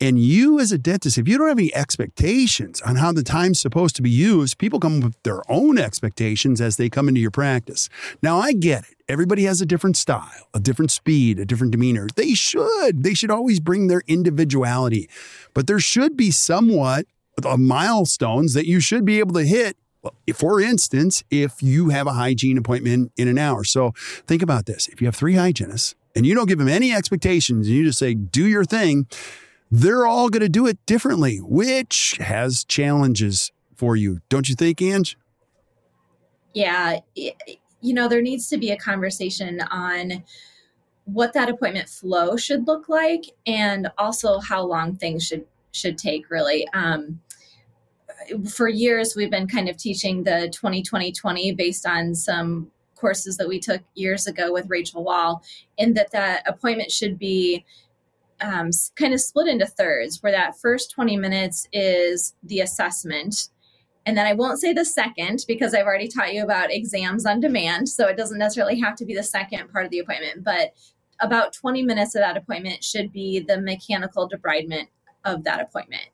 And 0.02 0.18
you, 0.18 0.58
as 0.58 0.72
a 0.72 0.78
dentist, 0.78 1.18
if 1.18 1.28
you 1.28 1.36
don't 1.36 1.48
have 1.48 1.58
any 1.58 1.74
expectations 1.74 2.80
on 2.80 2.96
how 2.96 3.12
the 3.12 3.22
time's 3.22 3.60
supposed 3.60 3.94
to 3.96 4.02
be 4.02 4.08
used, 4.08 4.56
people 4.56 4.80
come 4.80 5.00
with 5.00 5.22
their 5.24 5.42
own 5.50 5.76
expectations 5.76 6.58
as 6.58 6.78
they 6.78 6.88
come 6.88 7.06
into 7.06 7.20
your 7.20 7.30
practice. 7.30 7.90
Now, 8.22 8.38
I 8.38 8.54
get 8.54 8.84
it. 8.84 8.96
Everybody 9.10 9.44
has 9.44 9.60
a 9.60 9.66
different 9.66 9.98
style, 9.98 10.48
a 10.54 10.60
different 10.60 10.90
speed, 10.90 11.38
a 11.38 11.44
different 11.44 11.72
demeanor. 11.72 12.06
They 12.16 12.32
should. 12.32 13.02
They 13.02 13.12
should 13.12 13.30
always 13.30 13.60
bring 13.60 13.88
their 13.88 14.02
individuality. 14.06 15.10
But 15.52 15.66
there 15.66 15.80
should 15.80 16.16
be 16.16 16.30
somewhat 16.30 17.04
milestones 17.58 18.54
that 18.54 18.66
you 18.66 18.80
should 18.80 19.04
be 19.04 19.18
able 19.18 19.34
to 19.34 19.44
hit 19.44 19.76
for 20.34 20.60
instance, 20.60 21.22
if 21.30 21.62
you 21.62 21.90
have 21.90 22.06
a 22.06 22.12
hygiene 22.12 22.56
appointment 22.56 23.12
in 23.16 23.28
an 23.28 23.38
hour. 23.38 23.64
So 23.64 23.92
think 24.26 24.42
about 24.42 24.66
this. 24.66 24.88
If 24.88 25.00
you 25.00 25.06
have 25.06 25.14
three 25.14 25.34
hygienists 25.34 25.94
and 26.16 26.24
you 26.24 26.34
don't 26.34 26.48
give 26.48 26.58
them 26.58 26.68
any 26.68 26.92
expectations 26.92 27.66
and 27.66 27.76
you 27.76 27.84
just 27.84 27.98
say, 27.98 28.14
do 28.14 28.46
your 28.46 28.64
thing, 28.64 29.06
they're 29.70 30.06
all 30.06 30.28
going 30.28 30.42
to 30.42 30.48
do 30.48 30.66
it 30.66 30.78
differently, 30.86 31.38
which 31.38 32.16
has 32.20 32.64
challenges 32.64 33.52
for 33.76 33.94
you. 33.94 34.20
Don't 34.28 34.48
you 34.48 34.54
think, 34.54 34.80
Ange? 34.80 35.16
Yeah. 36.54 37.00
You 37.14 37.94
know, 37.94 38.08
there 38.08 38.22
needs 38.22 38.48
to 38.48 38.58
be 38.58 38.70
a 38.70 38.76
conversation 38.76 39.60
on 39.70 40.24
what 41.04 41.32
that 41.34 41.48
appointment 41.48 41.88
flow 41.88 42.36
should 42.36 42.66
look 42.66 42.88
like 42.88 43.24
and 43.46 43.90
also 43.98 44.38
how 44.38 44.62
long 44.62 44.96
things 44.96 45.26
should 45.26 45.44
should 45.72 45.96
take 45.96 46.28
really 46.30 46.66
um, 46.74 47.20
for 48.48 48.68
years 48.68 49.14
we've 49.16 49.30
been 49.30 49.48
kind 49.48 49.68
of 49.68 49.76
teaching 49.76 50.24
the 50.24 50.52
20 50.54 50.82
20 51.12 51.52
based 51.52 51.86
on 51.86 52.14
some 52.14 52.70
courses 52.94 53.36
that 53.38 53.48
we 53.48 53.58
took 53.58 53.80
years 53.94 54.26
ago 54.26 54.52
with 54.52 54.68
rachel 54.68 55.02
wall 55.02 55.42
in 55.78 55.94
that 55.94 56.10
that 56.12 56.42
appointment 56.46 56.90
should 56.90 57.18
be 57.18 57.64
um, 58.42 58.70
kind 58.96 59.12
of 59.12 59.20
split 59.20 59.48
into 59.48 59.66
thirds 59.66 60.22
where 60.22 60.32
that 60.32 60.58
first 60.58 60.90
20 60.92 61.16
minutes 61.16 61.68
is 61.72 62.34
the 62.42 62.60
assessment 62.60 63.48
and 64.06 64.16
then 64.16 64.26
I 64.26 64.32
won't 64.32 64.58
say 64.58 64.72
the 64.72 64.84
second 64.84 65.44
because 65.46 65.74
I've 65.74 65.86
already 65.86 66.08
taught 66.08 66.32
you 66.32 66.42
about 66.42 66.72
exams 66.72 67.26
on 67.26 67.40
demand. 67.40 67.88
So 67.88 68.06
it 68.06 68.16
doesn't 68.16 68.38
necessarily 68.38 68.80
have 68.80 68.96
to 68.96 69.04
be 69.04 69.14
the 69.14 69.22
second 69.22 69.70
part 69.70 69.84
of 69.84 69.90
the 69.90 69.98
appointment, 69.98 70.42
but 70.42 70.72
about 71.20 71.52
20 71.52 71.82
minutes 71.82 72.14
of 72.14 72.20
that 72.22 72.36
appointment 72.36 72.82
should 72.82 73.12
be 73.12 73.40
the 73.40 73.60
mechanical 73.60 74.28
debridement 74.28 74.88
of 75.24 75.44
that 75.44 75.60
appointment. 75.60 76.08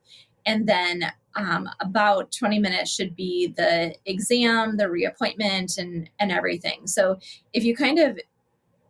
And 0.44 0.66
then 0.68 1.12
um, 1.36 1.68
about 1.80 2.32
20 2.32 2.58
minutes 2.58 2.90
should 2.90 3.14
be 3.14 3.48
the 3.56 3.94
exam, 4.06 4.76
the 4.76 4.90
reappointment, 4.90 5.78
and, 5.78 6.10
and 6.18 6.32
everything. 6.32 6.86
So 6.86 7.18
if 7.52 7.62
you 7.62 7.76
kind 7.76 7.98
of, 7.98 8.18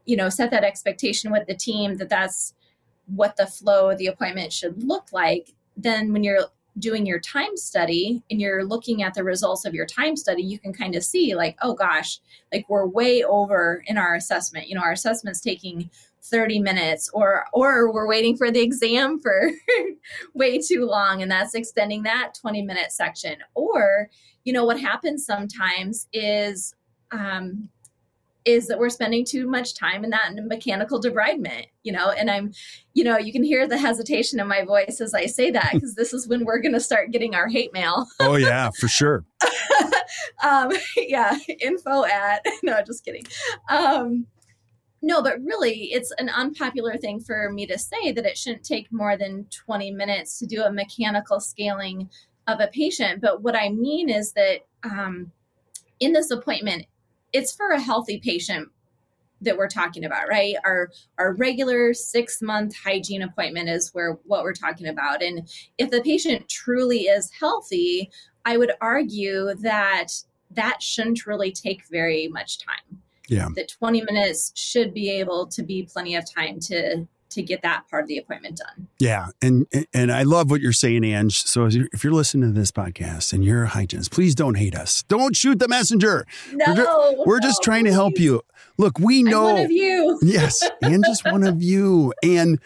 you 0.05 0.17
know, 0.17 0.29
set 0.29 0.51
that 0.53 0.65
expectation 0.65 1.33
with 1.33 1.47
the 1.47 1.55
team 1.55 1.97
that 1.97 2.09
that's 2.09 2.55
what 3.07 3.37
the 3.37 3.47
flow 3.47 3.91
of 3.91 3.99
the 3.99 4.07
appointment 4.07 4.53
should 4.53 4.83
look 4.83 5.13
like, 5.13 5.53
then 5.77 6.13
when 6.13 6.23
you're 6.23 6.47
doing 6.79 7.07
your 7.07 7.19
time 7.19 7.57
study 7.57 8.23
and 8.31 8.41
you're 8.41 8.65
looking 8.65 9.03
at 9.03 9.15
the 9.15 9.25
results 9.25 9.65
of 9.65 9.75
your 9.75 9.87
time 9.87 10.17
study, 10.17 10.43
you 10.43 10.59
can 10.59 10.73
kind 10.73 10.95
of 10.95 11.03
see 11.03 11.35
like, 11.35 11.57
oh 11.63 11.75
gosh, 11.75 12.21
like 12.53 12.67
we're 12.69 12.87
way 12.87 13.25
over 13.25 13.83
in 13.87 13.97
our 13.97 14.15
assessment. 14.15 14.69
You 14.69 14.75
know, 14.75 14.83
our 14.83 14.93
assessment's 14.93 15.41
taking 15.41 15.91
30 16.31 16.61
minutes 16.61 17.11
or 17.13 17.45
or 17.53 17.93
we're 17.93 18.09
waiting 18.09 18.37
for 18.37 18.51
the 18.51 18.61
exam 18.61 19.21
for 19.21 19.51
way 20.35 20.59
too 20.59 20.85
long 20.85 21.23
and 21.23 21.31
that's 21.31 21.55
extending 21.55 22.03
that 22.05 22.33
20 22.41 22.63
minute 22.63 22.93
section. 22.93 23.37
Or, 23.55 24.09
you 24.45 24.53
know, 24.53 24.65
what 24.65 24.81
happens 24.81 25.25
sometimes 25.25 26.07
is 26.13 26.75
um 27.13 27.69
is 28.47 28.69
that 28.69 28.79
we're 28.79 28.89
spending 28.89 29.25
too 29.25 29.49
much 29.49 29.75
time 29.75 30.05
in 30.05 30.11
that 30.11 30.31
mechanical 30.47 31.01
debridement, 31.01 31.67
you 31.83 31.91
know, 31.91 32.11
and 32.11 32.31
I'm, 32.31 32.53
you 32.95 33.03
know, 33.03 33.19
you 33.19 33.33
can 33.33 33.43
hear 33.43 33.67
the 33.67 33.77
hesitation 33.77 34.39
in 34.39 34.47
my 34.47 34.65
voice 34.65 35.01
as 35.01 35.15
I 35.15 35.27
say 35.27 35.51
that 35.51 35.71
because 35.73 35.97
this 35.97 36.15
is 36.15 36.29
when 36.29 36.45
we're 36.45 36.61
going 36.61 36.73
to 36.73 36.81
start 36.81 37.11
getting 37.11 37.35
our 37.35 37.49
hate 37.49 37.73
mail. 37.73 38.07
oh 38.21 38.37
yeah, 38.37 38.71
for 38.79 38.87
sure. 38.87 39.25
um, 40.45 40.71
yeah, 40.97 41.37
info 41.61 42.05
at 42.05 42.45
no, 42.63 42.81
just 42.87 43.05
kidding. 43.05 43.25
Um, 43.69 44.27
no, 45.07 45.23
but 45.23 45.43
really, 45.43 45.93
it's 45.93 46.13
an 46.19 46.29
unpopular 46.29 46.97
thing 46.97 47.21
for 47.21 47.51
me 47.51 47.67
to 47.67 47.79
say 47.79 48.13
that 48.13 48.27
it 48.27 48.37
shouldn't 48.37 48.65
take 48.65 48.93
more 48.93 49.17
than 49.17 49.47
20 49.51 49.93
minutes 49.93 50.39
to 50.39 50.47
do 50.47 50.63
a 50.63 50.73
mechanical 50.73 51.41
scaling 51.41 52.11
of 52.47 52.61
a 52.61 52.67
patient. 52.67 53.21
But 53.21 53.43
what 53.43 53.55
I 53.57 53.71
mean 53.71 54.09
is 54.09 54.33
that 54.33 54.67
um, 54.83 55.31
in 56.01 56.13
this 56.13 56.31
appointment, 56.31 56.87
it's 57.33 57.55
for 57.55 57.71
a 57.71 57.81
healthy 57.81 58.19
patient 58.19 58.69
that 59.43 59.57
we're 59.57 59.69
talking 59.69 60.05
about 60.05 60.29
right? 60.29 60.57
Our 60.65 60.91
our 61.19 61.35
regular 61.35 61.93
6 61.93 62.43
month 62.43 62.75
hygiene 62.75 63.23
appointment 63.23 63.69
is 63.69 63.91
where 63.95 64.19
what 64.25 64.43
we're 64.43 64.55
talking 64.55 64.89
about. 64.89 65.23
And 65.23 65.49
if 65.79 65.91
the 65.91 66.01
patient 66.01 66.49
truly 66.49 67.03
is 67.03 67.31
healthy 67.31 68.11
i 68.47 68.57
would 68.57 68.73
argue 68.81 69.53
that 69.57 70.07
that 70.53 70.81
shouldn't 70.81 71.27
really 71.27 71.53
take 71.53 71.83
very 71.91 72.29
much 72.29 72.59
time 72.59 73.03
yeah 73.29 73.49
that 73.55 73.69
20 73.69 74.03
minutes 74.03 74.53
should 74.55 74.95
be 74.95 75.11
able 75.11 75.47
to 75.47 75.63
be 75.63 75.83
plenty 75.83 76.15
of 76.15 76.25
time 76.31 76.61
to 76.61 77.07
to 77.37 77.43
get 77.43 77.63
that 77.63 77.85
part 77.89 78.03
of 78.03 78.09
the 78.09 78.19
appointment 78.19 78.59
done. 78.59 78.89
Yeah, 78.99 79.29
and 79.41 79.67
and 79.95 80.11
I 80.11 80.23
love 80.23 80.51
what 80.51 80.61
you're 80.61 80.73
saying, 80.73 81.05
Ange. 81.05 81.43
So 81.43 81.67
if 81.67 82.03
you're 82.03 82.13
listening 82.13 82.53
to 82.53 82.59
this 82.59 82.73
podcast 82.73 83.33
and 83.33 83.45
you're 83.45 83.65
a 83.65 83.69
hygienist, 83.69 84.11
please 84.11 84.35
don't 84.35 84.57
hate 84.57 84.75
us. 84.75 85.03
Don't 85.05 85.37
shoot 85.37 85.59
the 85.59 85.69
messenger. 85.69 86.27
No, 86.53 86.65
we're, 86.67 86.75
just, 86.75 87.27
we're 87.27 87.39
no, 87.39 87.49
just 87.49 87.63
trying 87.63 87.85
please. 87.85 87.91
to 87.91 87.95
help 87.95 88.19
you. 88.19 88.43
Look, 88.79 88.99
we 88.99 89.23
know 89.23 89.49
I'm 89.49 89.55
one 89.55 89.65
of 89.65 89.71
you. 89.71 90.19
yes, 90.23 90.69
and 90.83 91.05
just 91.05 91.25
one 91.25 91.45
of 91.45 91.63
you. 91.63 92.13
And 92.23 92.59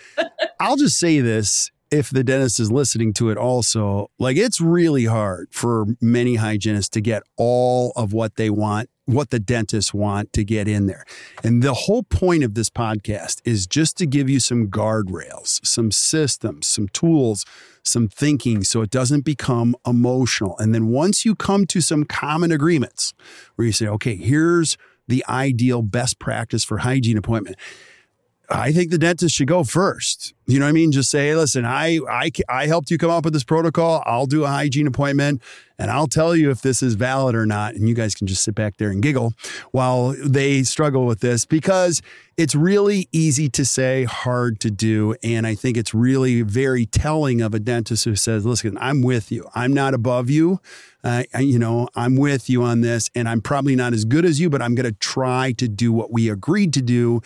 I'll 0.60 0.76
just 0.76 0.98
say 0.98 1.20
this: 1.20 1.70
if 1.90 2.10
the 2.10 2.22
dentist 2.22 2.60
is 2.60 2.70
listening 2.70 3.12
to 3.14 3.30
it 3.30 3.36
also, 3.36 4.10
like 4.18 4.36
it's 4.36 4.60
really 4.60 5.06
hard 5.06 5.48
for 5.50 5.86
many 6.00 6.36
hygienists 6.36 6.90
to 6.90 7.00
get 7.00 7.22
all 7.36 7.92
of 7.96 8.12
what 8.12 8.36
they 8.36 8.50
want, 8.50 8.88
what 9.12 9.30
the 9.30 9.38
dentists 9.38 9.92
want 9.92 10.32
to 10.32 10.44
get 10.44 10.68
in 10.68 10.86
there. 10.86 11.04
And 11.42 11.62
the 11.62 11.74
whole 11.74 12.02
point 12.02 12.44
of 12.44 12.54
this 12.54 12.70
podcast 12.70 13.40
is 13.44 13.66
just 13.66 13.96
to 13.98 14.06
give 14.06 14.28
you 14.28 14.40
some 14.40 14.68
guardrails, 14.68 15.64
some 15.64 15.90
systems, 15.90 16.66
some 16.66 16.88
tools, 16.88 17.44
some 17.82 18.08
thinking 18.08 18.62
so 18.64 18.82
it 18.82 18.90
doesn't 18.90 19.24
become 19.24 19.74
emotional. 19.86 20.56
And 20.58 20.74
then 20.74 20.88
once 20.88 21.24
you 21.24 21.34
come 21.34 21.66
to 21.66 21.80
some 21.80 22.04
common 22.04 22.52
agreements 22.52 23.14
where 23.56 23.66
you 23.66 23.72
say, 23.72 23.86
okay, 23.86 24.16
here's 24.16 24.76
the 25.08 25.24
ideal 25.28 25.82
best 25.82 26.18
practice 26.18 26.62
for 26.64 26.78
hygiene 26.78 27.18
appointment 27.18 27.56
I 28.50 28.72
think 28.72 28.90
the 28.90 28.98
dentist 28.98 29.36
should 29.36 29.46
go 29.46 29.62
first. 29.62 30.34
You 30.46 30.58
know 30.58 30.64
what 30.64 30.70
I 30.70 30.72
mean? 30.72 30.90
Just 30.90 31.08
say, 31.08 31.34
listen, 31.36 31.64
I, 31.64 32.00
I, 32.10 32.32
I 32.48 32.66
helped 32.66 32.90
you 32.90 32.98
come 32.98 33.10
up 33.10 33.24
with 33.24 33.32
this 33.32 33.44
protocol. 33.44 34.02
I'll 34.04 34.26
do 34.26 34.42
a 34.42 34.48
hygiene 34.48 34.88
appointment 34.88 35.40
and 35.78 35.88
I'll 35.88 36.08
tell 36.08 36.34
you 36.34 36.50
if 36.50 36.60
this 36.60 36.82
is 36.82 36.94
valid 36.94 37.36
or 37.36 37.46
not. 37.46 37.74
And 37.74 37.88
you 37.88 37.94
guys 37.94 38.16
can 38.16 38.26
just 38.26 38.42
sit 38.42 38.56
back 38.56 38.76
there 38.78 38.90
and 38.90 39.00
giggle 39.00 39.34
while 39.70 40.16
they 40.18 40.64
struggle 40.64 41.06
with 41.06 41.20
this 41.20 41.44
because 41.44 42.02
it's 42.36 42.56
really 42.56 43.08
easy 43.12 43.48
to 43.50 43.64
say, 43.64 44.04
hard 44.04 44.58
to 44.60 44.70
do. 44.70 45.14
And 45.22 45.46
I 45.46 45.54
think 45.54 45.76
it's 45.76 45.94
really 45.94 46.42
very 46.42 46.86
telling 46.86 47.40
of 47.40 47.54
a 47.54 47.60
dentist 47.60 48.04
who 48.04 48.16
says, 48.16 48.44
listen, 48.44 48.76
I'm 48.80 49.00
with 49.00 49.30
you. 49.30 49.48
I'm 49.54 49.72
not 49.72 49.94
above 49.94 50.28
you. 50.28 50.60
Uh, 51.04 51.22
you 51.38 51.58
know, 51.60 51.88
I'm 51.94 52.16
with 52.16 52.50
you 52.50 52.64
on 52.64 52.80
this 52.80 53.10
and 53.14 53.28
I'm 53.28 53.40
probably 53.40 53.76
not 53.76 53.92
as 53.92 54.04
good 54.04 54.24
as 54.24 54.40
you, 54.40 54.50
but 54.50 54.60
I'm 54.60 54.74
going 54.74 54.90
to 54.90 54.98
try 54.98 55.52
to 55.52 55.68
do 55.68 55.92
what 55.92 56.10
we 56.10 56.28
agreed 56.28 56.72
to 56.74 56.82
do 56.82 57.22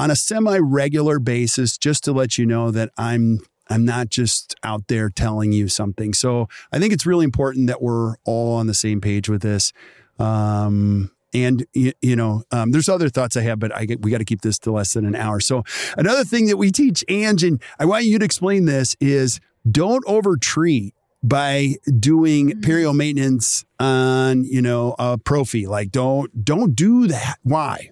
on 0.00 0.10
a 0.10 0.16
semi 0.16 0.56
regular 0.56 1.18
basis 1.18 1.76
just 1.76 2.04
to 2.04 2.12
let 2.12 2.38
you 2.38 2.46
know 2.46 2.70
that 2.70 2.90
I'm 2.96 3.40
I'm 3.68 3.84
not 3.84 4.08
just 4.08 4.56
out 4.64 4.88
there 4.88 5.10
telling 5.10 5.52
you 5.52 5.68
something. 5.68 6.14
So 6.14 6.48
I 6.72 6.78
think 6.78 6.92
it's 6.92 7.04
really 7.04 7.24
important 7.24 7.66
that 7.66 7.82
we're 7.82 8.16
all 8.24 8.56
on 8.56 8.66
the 8.66 8.74
same 8.74 9.00
page 9.00 9.28
with 9.28 9.42
this. 9.42 9.72
Um, 10.18 11.12
and 11.32 11.64
you, 11.74 11.92
you 12.00 12.16
know, 12.16 12.42
um, 12.50 12.72
there's 12.72 12.88
other 12.88 13.08
thoughts 13.10 13.36
I 13.36 13.42
have, 13.42 13.60
but 13.60 13.76
I 13.76 13.84
get, 13.84 14.02
we 14.02 14.10
got 14.10 14.18
to 14.18 14.24
keep 14.24 14.40
this 14.40 14.58
to 14.60 14.72
less 14.72 14.94
than 14.94 15.04
an 15.04 15.14
hour. 15.14 15.38
So 15.38 15.62
another 15.96 16.24
thing 16.24 16.46
that 16.46 16.56
we 16.56 16.72
teach, 16.72 17.04
Ange, 17.08 17.44
and 17.44 17.62
I 17.78 17.84
want 17.84 18.06
you 18.06 18.18
to 18.18 18.24
explain 18.24 18.64
this 18.64 18.96
is 19.00 19.38
don't 19.70 20.02
over 20.06 20.36
treat 20.36 20.94
by 21.22 21.74
doing 21.98 22.50
mm-hmm. 22.50 22.60
perio 22.60 22.96
maintenance 22.96 23.66
on 23.78 24.44
you 24.44 24.62
know 24.62 24.96
a 24.98 25.18
prophy. 25.18 25.66
Like 25.66 25.92
don't 25.92 26.44
don't 26.44 26.74
do 26.74 27.06
that. 27.06 27.36
Why? 27.42 27.90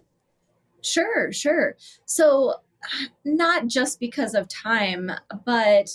Sure, 0.88 1.32
sure. 1.32 1.76
So 2.04 2.54
not 3.24 3.66
just 3.66 4.00
because 4.00 4.34
of 4.34 4.48
time, 4.48 5.10
but 5.44 5.88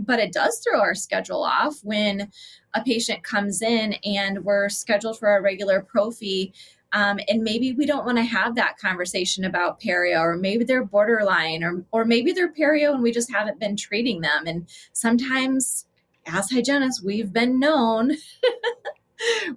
but 0.00 0.20
it 0.20 0.32
does 0.32 0.60
throw 0.60 0.80
our 0.80 0.94
schedule 0.94 1.42
off 1.42 1.80
when 1.82 2.30
a 2.74 2.82
patient 2.84 3.24
comes 3.24 3.62
in 3.62 3.94
and 4.04 4.44
we're 4.44 4.68
scheduled 4.68 5.18
for 5.18 5.36
a 5.36 5.42
regular 5.42 5.80
prophy 5.80 6.52
um, 6.92 7.18
and 7.28 7.42
maybe 7.42 7.72
we 7.72 7.84
don't 7.84 8.06
want 8.06 8.16
to 8.16 8.22
have 8.24 8.54
that 8.54 8.78
conversation 8.78 9.44
about 9.44 9.80
perio 9.80 10.20
or 10.20 10.36
maybe 10.36 10.64
they're 10.64 10.84
borderline 10.84 11.64
or 11.64 11.84
or 11.90 12.04
maybe 12.04 12.32
they're 12.32 12.52
perio 12.52 12.94
and 12.94 13.02
we 13.02 13.10
just 13.10 13.32
haven't 13.32 13.58
been 13.58 13.76
treating 13.76 14.20
them 14.20 14.46
and 14.46 14.68
sometimes 14.92 15.86
as 16.26 16.48
hygienists 16.50 17.02
we've 17.02 17.32
been 17.32 17.58
known 17.58 18.12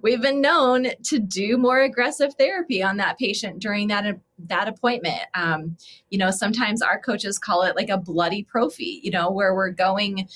we've 0.02 0.20
been 0.20 0.40
known 0.40 0.88
to 1.04 1.18
do 1.18 1.56
more 1.56 1.80
aggressive 1.80 2.34
therapy 2.34 2.82
on 2.82 2.96
that 2.98 3.18
patient 3.18 3.58
during 3.60 3.88
that 3.88 4.18
that 4.48 4.68
appointment. 4.68 5.22
Um, 5.34 5.76
you 6.10 6.18
know, 6.18 6.30
sometimes 6.30 6.82
our 6.82 6.98
coaches 6.98 7.38
call 7.38 7.62
it 7.62 7.76
like 7.76 7.88
a 7.88 7.98
bloody 7.98 8.42
prophy. 8.42 9.00
You 9.02 9.10
know, 9.10 9.30
where 9.30 9.54
we're 9.54 9.70
going 9.70 10.28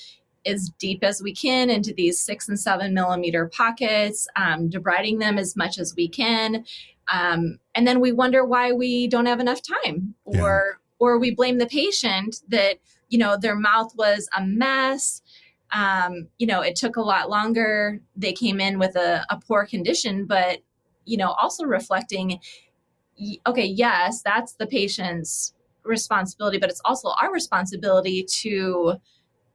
as 0.45 0.69
deep 0.79 1.03
as 1.03 1.21
we 1.21 1.33
can 1.33 1.69
into 1.69 1.93
these 1.93 2.19
six 2.19 2.47
and 2.47 2.59
seven 2.59 2.93
millimeter 2.93 3.47
pockets, 3.47 4.27
um, 4.37 4.69
debriding 4.69 5.19
them 5.19 5.37
as 5.37 5.57
much 5.57 5.77
as 5.77 5.93
we 5.95 6.07
can, 6.07 6.63
um, 7.11 7.59
and 7.75 7.87
then 7.87 7.99
we 7.99 8.11
wonder 8.11 8.45
why 8.45 8.71
we 8.71 9.07
don't 9.07 9.25
have 9.25 9.39
enough 9.39 9.61
time, 9.61 10.15
yeah. 10.25 10.41
or 10.41 10.79
or 10.99 11.19
we 11.19 11.31
blame 11.31 11.57
the 11.57 11.67
patient 11.67 12.41
that 12.47 12.79
you 13.09 13.17
know 13.17 13.37
their 13.37 13.55
mouth 13.55 13.93
was 13.95 14.29
a 14.37 14.45
mess 14.45 15.21
um, 15.71 16.27
you 16.37 16.47
know, 16.47 16.61
it 16.61 16.75
took 16.75 16.95
a 16.95 17.01
lot 17.01 17.29
longer. 17.29 17.99
They 18.15 18.33
came 18.33 18.59
in 18.59 18.79
with 18.79 18.95
a, 18.95 19.25
a 19.29 19.37
poor 19.37 19.65
condition, 19.65 20.25
but, 20.25 20.59
you 21.05 21.17
know, 21.17 21.31
also 21.31 21.65
reflecting, 21.65 22.39
okay, 23.45 23.65
yes, 23.65 24.21
that's 24.23 24.53
the 24.53 24.67
patient's 24.67 25.53
responsibility, 25.83 26.57
but 26.57 26.69
it's 26.69 26.81
also 26.85 27.09
our 27.21 27.31
responsibility 27.31 28.23
to 28.41 28.95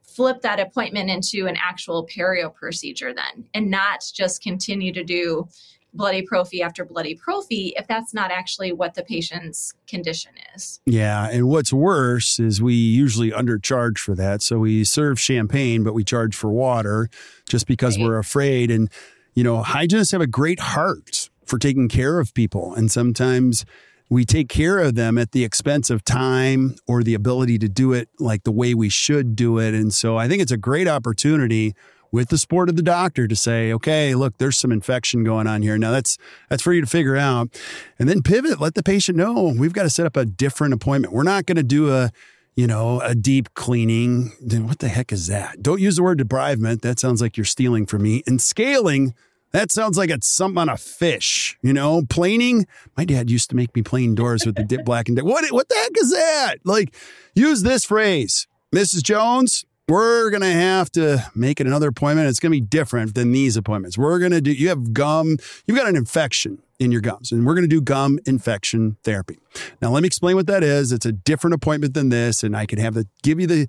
flip 0.03 0.41
that 0.41 0.59
appointment 0.59 1.09
into 1.09 1.47
an 1.47 1.57
actual 1.59 2.05
perio 2.05 2.53
procedure 2.53 3.13
then 3.13 3.45
and 3.53 3.69
not 3.69 4.03
just 4.13 4.43
continue 4.43 4.93
to 4.93 5.03
do 5.03 5.47
bloody 5.93 6.21
prophy 6.21 6.61
after 6.61 6.83
bloody 6.83 7.15
prophy 7.15 7.73
if 7.75 7.87
that's 7.87 8.13
not 8.13 8.31
actually 8.31 8.71
what 8.71 8.95
the 8.95 9.03
patient's 9.03 9.73
condition 9.87 10.31
is. 10.55 10.79
Yeah. 10.85 11.29
And 11.29 11.47
what's 11.47 11.71
worse 11.71 12.39
is 12.39 12.61
we 12.61 12.73
usually 12.73 13.31
undercharge 13.31 13.97
for 13.99 14.15
that. 14.15 14.41
So 14.41 14.59
we 14.59 14.83
serve 14.83 15.19
champagne, 15.19 15.83
but 15.83 15.93
we 15.93 16.03
charge 16.03 16.35
for 16.35 16.49
water 16.51 17.09
just 17.47 17.67
because 17.67 17.97
right. 17.97 18.05
we're 18.05 18.17
afraid. 18.17 18.71
And, 18.71 18.89
you 19.33 19.43
know, 19.43 19.61
hygienists 19.61 20.11
have 20.11 20.21
a 20.21 20.27
great 20.27 20.59
heart 20.59 21.29
for 21.45 21.59
taking 21.59 21.87
care 21.87 22.19
of 22.19 22.33
people. 22.33 22.73
And 22.73 22.91
sometimes 22.91 23.65
we 24.09 24.25
take 24.25 24.49
care 24.49 24.79
of 24.79 24.95
them 24.95 25.17
at 25.17 25.31
the 25.31 25.43
expense 25.43 25.89
of 25.89 26.03
time 26.03 26.75
or 26.87 27.03
the 27.03 27.13
ability 27.13 27.57
to 27.59 27.67
do 27.67 27.93
it 27.93 28.09
like 28.19 28.43
the 28.43 28.51
way 28.51 28.73
we 28.73 28.89
should 28.89 29.35
do 29.35 29.59
it. 29.59 29.73
And 29.73 29.93
so 29.93 30.17
I 30.17 30.27
think 30.27 30.41
it's 30.41 30.51
a 30.51 30.57
great 30.57 30.87
opportunity 30.87 31.73
with 32.13 32.29
the 32.29 32.37
support 32.37 32.69
of 32.69 32.77
the 32.77 32.83
doctor 32.83 33.27
to 33.27 33.35
say, 33.35 33.73
okay, 33.73 34.13
look, 34.13 34.37
there's 34.37 34.55
some 34.55 34.71
infection 34.71 35.23
going 35.23 35.47
on 35.47 35.63
here. 35.63 35.77
Now 35.79 35.91
that's 35.91 36.17
that's 36.47 36.61
for 36.61 36.71
you 36.71 36.79
to 36.79 36.87
figure 36.87 37.17
out. 37.17 37.49
And 37.97 38.07
then 38.07 38.21
pivot, 38.21 38.61
let 38.61 38.75
the 38.75 38.83
patient 38.83 39.17
know 39.17 39.53
we've 39.57 39.73
got 39.73 39.83
to 39.83 39.89
set 39.89 40.05
up 40.05 40.15
a 40.15 40.23
different 40.23 40.75
appointment. 40.75 41.13
We're 41.13 41.23
not 41.23 41.47
going 41.47 41.57
to 41.57 41.63
do 41.63 41.91
a 41.91 42.11
you 42.55 42.67
know, 42.67 43.01
a 43.01 43.15
deep 43.15 43.51
cleaning. 43.55 44.31
Then 44.39 44.67
what 44.67 44.77
the 44.77 44.87
heck 44.87 45.11
is 45.11 45.25
that? 45.25 45.63
Don't 45.63 45.81
use 45.81 45.95
the 45.95 46.03
word 46.03 46.19
debridement. 46.19 46.81
That 46.81 46.99
sounds 46.99 47.19
like 47.19 47.35
you're 47.35 47.45
stealing 47.45 47.87
from 47.87 48.03
me. 48.03 48.21
And 48.27 48.39
scaling, 48.39 49.15
that 49.53 49.71
sounds 49.71 49.97
like 49.97 50.11
it's 50.11 50.27
something 50.27 50.59
on 50.59 50.69
a 50.69 50.77
fish, 50.77 51.57
you 51.63 51.73
know, 51.73 52.03
planing. 52.07 52.67
My 52.95 53.05
dad 53.05 53.31
used 53.31 53.49
to 53.49 53.55
make 53.55 53.75
me 53.75 53.81
plane 53.81 54.13
doors 54.13 54.45
with 54.45 54.53
the 54.53 54.63
dip 54.63 54.85
black 54.85 55.09
and 55.09 55.19
what, 55.23 55.51
what 55.51 55.67
the 55.67 55.73
heck 55.73 55.97
is 55.97 56.11
that? 56.11 56.57
Like, 56.63 56.93
use 57.33 57.63
this 57.63 57.85
phrase, 57.85 58.45
Mrs. 58.71 59.01
Jones 59.01 59.65
we're 59.87 60.29
going 60.29 60.41
to 60.41 60.47
have 60.47 60.89
to 60.91 61.29
make 61.35 61.59
it 61.59 61.67
another 61.67 61.89
appointment. 61.89 62.29
It's 62.29 62.39
going 62.39 62.51
to 62.51 62.57
be 62.57 62.65
different 62.65 63.15
than 63.15 63.31
these 63.31 63.57
appointments. 63.57 63.97
We're 63.97 64.19
going 64.19 64.31
to 64.31 64.41
do, 64.41 64.51
you 64.51 64.69
have 64.69 64.93
gum, 64.93 65.37
you've 65.67 65.77
got 65.77 65.87
an 65.87 65.95
infection 65.95 66.61
in 66.79 66.91
your 66.91 67.01
gums, 67.01 67.31
and 67.31 67.45
we're 67.45 67.53
going 67.53 67.65
to 67.65 67.75
do 67.75 67.81
gum 67.81 68.19
infection 68.25 68.97
therapy. 69.03 69.39
Now, 69.81 69.91
let 69.91 70.03
me 70.03 70.07
explain 70.07 70.35
what 70.35 70.47
that 70.47 70.63
is. 70.63 70.91
It's 70.91 71.05
a 71.05 71.11
different 71.11 71.53
appointment 71.53 71.93
than 71.93 72.09
this, 72.09 72.43
and 72.43 72.55
I 72.55 72.65
can 72.65 72.79
have 72.79 72.93
the, 72.93 73.07
give 73.23 73.39
you 73.39 73.47
the, 73.47 73.67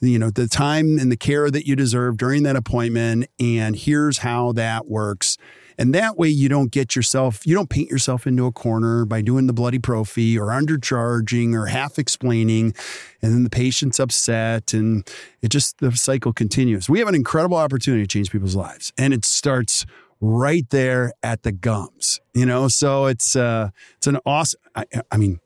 you 0.00 0.18
know, 0.18 0.30
the 0.30 0.48
time 0.48 0.98
and 0.98 1.10
the 1.10 1.16
care 1.16 1.50
that 1.50 1.66
you 1.66 1.76
deserve 1.76 2.18
during 2.18 2.42
that 2.42 2.56
appointment. 2.56 3.26
And 3.40 3.74
here's 3.74 4.18
how 4.18 4.52
that 4.52 4.86
works. 4.86 5.38
And 5.78 5.94
that 5.94 6.16
way 6.16 6.28
you 6.28 6.48
don't 6.48 6.70
get 6.70 6.94
yourself, 6.94 7.46
you 7.46 7.54
don't 7.54 7.70
paint 7.70 7.90
yourself 7.90 8.26
into 8.26 8.46
a 8.46 8.52
corner 8.52 9.04
by 9.04 9.22
doing 9.22 9.46
the 9.46 9.52
bloody 9.52 9.78
prophy 9.78 10.38
or 10.38 10.48
undercharging 10.48 11.54
or 11.54 11.66
half 11.66 11.98
explaining. 11.98 12.74
And 13.22 13.32
then 13.32 13.44
the 13.44 13.50
patient's 13.50 13.98
upset 13.98 14.72
and 14.72 15.08
it 15.42 15.48
just, 15.48 15.78
the 15.78 15.92
cycle 15.92 16.32
continues. 16.32 16.88
We 16.88 16.98
have 16.98 17.08
an 17.08 17.14
incredible 17.14 17.56
opportunity 17.56 18.02
to 18.04 18.08
change 18.08 18.30
people's 18.30 18.56
lives. 18.56 18.92
And 18.98 19.12
it 19.12 19.24
starts 19.24 19.86
right 20.20 20.68
there 20.70 21.12
at 21.22 21.42
the 21.42 21.52
gums, 21.52 22.20
you 22.34 22.46
know? 22.46 22.68
So 22.68 23.06
it's, 23.06 23.36
uh, 23.36 23.70
it's 23.96 24.06
an 24.06 24.18
awesome, 24.24 24.60
I, 24.74 24.84
I 25.10 25.16
mean, 25.16 25.40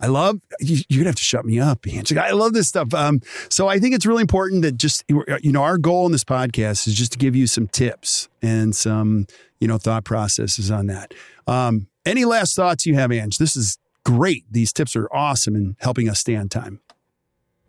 I 0.00 0.06
love 0.06 0.40
you, 0.60 0.78
are 0.92 0.96
gonna 0.96 1.06
have 1.06 1.16
to 1.16 1.22
shut 1.22 1.44
me 1.44 1.58
up, 1.58 1.86
Angela. 1.86 2.22
I 2.22 2.30
love 2.30 2.52
this 2.52 2.68
stuff. 2.68 2.94
Um, 2.94 3.20
so 3.48 3.68
I 3.68 3.78
think 3.78 3.94
it's 3.94 4.06
really 4.06 4.22
important 4.22 4.62
that 4.62 4.76
just 4.76 5.04
you 5.08 5.52
know 5.52 5.62
our 5.62 5.78
goal 5.78 6.06
in 6.06 6.12
this 6.12 6.24
podcast 6.24 6.86
is 6.86 6.94
just 6.94 7.12
to 7.12 7.18
give 7.18 7.34
you 7.34 7.46
some 7.46 7.66
tips 7.68 8.28
and 8.42 8.74
some 8.74 9.26
you 9.60 9.68
know, 9.68 9.78
thought 9.78 10.04
processes 10.04 10.70
on 10.70 10.86
that. 10.86 11.14
Um, 11.46 11.88
any 12.06 12.24
last 12.24 12.54
thoughts 12.54 12.86
you 12.86 12.94
have, 12.94 13.12
Ange? 13.12 13.38
This 13.38 13.56
is 13.56 13.78
great. 14.04 14.44
These 14.50 14.72
tips 14.72 14.96
are 14.96 15.08
awesome 15.12 15.56
in 15.56 15.76
helping 15.80 16.08
us 16.08 16.20
stay 16.20 16.36
on 16.36 16.48
time. 16.48 16.80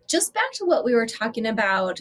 Just 0.08 0.34
back 0.34 0.52
to 0.54 0.64
what 0.64 0.84
we 0.84 0.94
were 0.94 1.06
talking 1.06 1.46
about 1.46 2.00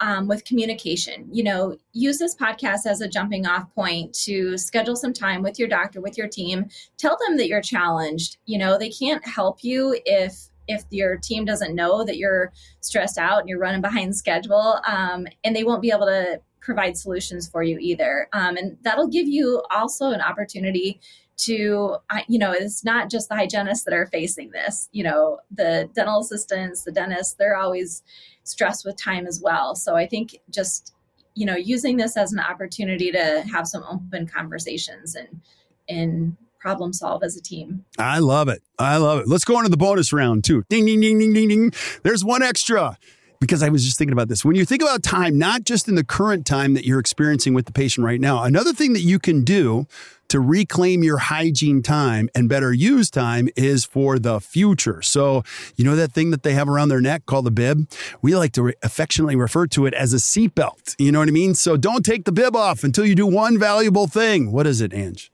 um, 0.00 0.26
with 0.26 0.44
communication. 0.44 1.28
You 1.32 1.44
know, 1.44 1.76
use 1.92 2.18
this 2.18 2.34
podcast 2.34 2.86
as 2.86 3.00
a 3.00 3.08
jumping 3.08 3.46
off 3.46 3.72
point 3.74 4.14
to 4.24 4.58
schedule 4.58 4.96
some 4.96 5.12
time 5.12 5.42
with 5.42 5.58
your 5.58 5.68
doctor, 5.68 6.00
with 6.00 6.18
your 6.18 6.28
team. 6.28 6.66
Tell 6.98 7.16
them 7.26 7.36
that 7.36 7.48
you're 7.48 7.62
challenged. 7.62 8.38
You 8.46 8.58
know, 8.58 8.78
they 8.78 8.90
can't 8.90 9.26
help 9.26 9.62
you 9.62 9.98
if 10.04 10.48
if 10.66 10.84
your 10.90 11.16
team 11.16 11.44
doesn't 11.44 11.74
know 11.74 12.04
that 12.04 12.16
you're 12.16 12.50
stressed 12.80 13.18
out 13.18 13.40
and 13.40 13.48
you're 13.48 13.58
running 13.58 13.82
behind 13.82 14.16
schedule, 14.16 14.80
um, 14.86 15.26
and 15.44 15.54
they 15.54 15.62
won't 15.62 15.82
be 15.82 15.90
able 15.90 16.06
to 16.06 16.40
provide 16.60 16.96
solutions 16.96 17.46
for 17.46 17.62
you 17.62 17.78
either. 17.78 18.28
Um, 18.32 18.56
and 18.56 18.78
that'll 18.82 19.08
give 19.08 19.28
you 19.28 19.62
also 19.70 20.10
an 20.10 20.22
opportunity 20.22 21.00
to, 21.36 21.96
you 22.28 22.38
know, 22.38 22.52
it's 22.52 22.84
not 22.84 23.10
just 23.10 23.28
the 23.28 23.34
hygienists 23.34 23.84
that 23.84 23.94
are 23.94 24.06
facing 24.06 24.50
this. 24.50 24.88
You 24.92 25.04
know, 25.04 25.38
the 25.50 25.88
dental 25.94 26.20
assistants, 26.20 26.84
the 26.84 26.92
dentists, 26.92 27.34
they're 27.34 27.56
always 27.56 28.02
stressed 28.44 28.84
with 28.84 28.96
time 28.96 29.26
as 29.26 29.40
well. 29.42 29.74
So 29.74 29.96
I 29.96 30.06
think 30.06 30.38
just, 30.50 30.94
you 31.34 31.46
know, 31.46 31.56
using 31.56 31.96
this 31.96 32.16
as 32.16 32.32
an 32.32 32.40
opportunity 32.40 33.10
to 33.10 33.44
have 33.52 33.66
some 33.66 33.82
open 33.90 34.26
conversations 34.26 35.14
and, 35.14 35.40
and 35.88 36.36
problem 36.60 36.92
solve 36.92 37.22
as 37.22 37.36
a 37.36 37.42
team. 37.42 37.84
I 37.98 38.20
love 38.20 38.48
it. 38.48 38.62
I 38.78 38.96
love 38.96 39.20
it. 39.20 39.28
Let's 39.28 39.44
go 39.44 39.58
into 39.58 39.68
the 39.68 39.76
bonus 39.76 40.12
round 40.12 40.44
too. 40.44 40.64
Ding, 40.70 40.86
ding, 40.86 41.00
ding, 41.00 41.18
ding, 41.18 41.32
ding, 41.34 41.48
ding. 41.48 41.72
There's 42.02 42.24
one 42.24 42.42
extra 42.42 42.96
because 43.38 43.62
I 43.62 43.68
was 43.68 43.84
just 43.84 43.98
thinking 43.98 44.14
about 44.14 44.28
this. 44.28 44.44
When 44.44 44.56
you 44.56 44.64
think 44.64 44.80
about 44.80 45.02
time, 45.02 45.38
not 45.38 45.64
just 45.64 45.88
in 45.88 45.94
the 45.94 46.04
current 46.04 46.46
time 46.46 46.72
that 46.72 46.86
you're 46.86 47.00
experiencing 47.00 47.52
with 47.52 47.66
the 47.66 47.72
patient 47.72 48.06
right 48.06 48.20
now, 48.20 48.42
another 48.42 48.72
thing 48.72 48.94
that 48.94 49.02
you 49.02 49.18
can 49.18 49.44
do 49.44 49.86
to 50.34 50.40
reclaim 50.40 51.04
your 51.04 51.18
hygiene 51.18 51.80
time 51.80 52.28
and 52.34 52.48
better 52.48 52.72
use 52.72 53.08
time 53.08 53.48
is 53.54 53.84
for 53.84 54.18
the 54.18 54.40
future. 54.40 55.00
So, 55.00 55.44
you 55.76 55.84
know 55.84 55.94
that 55.94 56.10
thing 56.10 56.32
that 56.32 56.42
they 56.42 56.54
have 56.54 56.68
around 56.68 56.88
their 56.88 57.00
neck 57.00 57.24
called 57.24 57.46
the 57.46 57.52
bib? 57.52 57.88
We 58.20 58.34
like 58.34 58.50
to 58.54 58.64
re- 58.64 58.74
affectionately 58.82 59.36
refer 59.36 59.68
to 59.68 59.86
it 59.86 59.94
as 59.94 60.12
a 60.12 60.16
seatbelt. 60.16 60.96
You 60.98 61.12
know 61.12 61.20
what 61.20 61.28
I 61.28 61.30
mean? 61.30 61.54
So, 61.54 61.76
don't 61.76 62.04
take 62.04 62.24
the 62.24 62.32
bib 62.32 62.56
off 62.56 62.82
until 62.82 63.06
you 63.06 63.14
do 63.14 63.28
one 63.28 63.60
valuable 63.60 64.08
thing. 64.08 64.50
What 64.50 64.66
is 64.66 64.80
it, 64.80 64.92
Ange? 64.92 65.30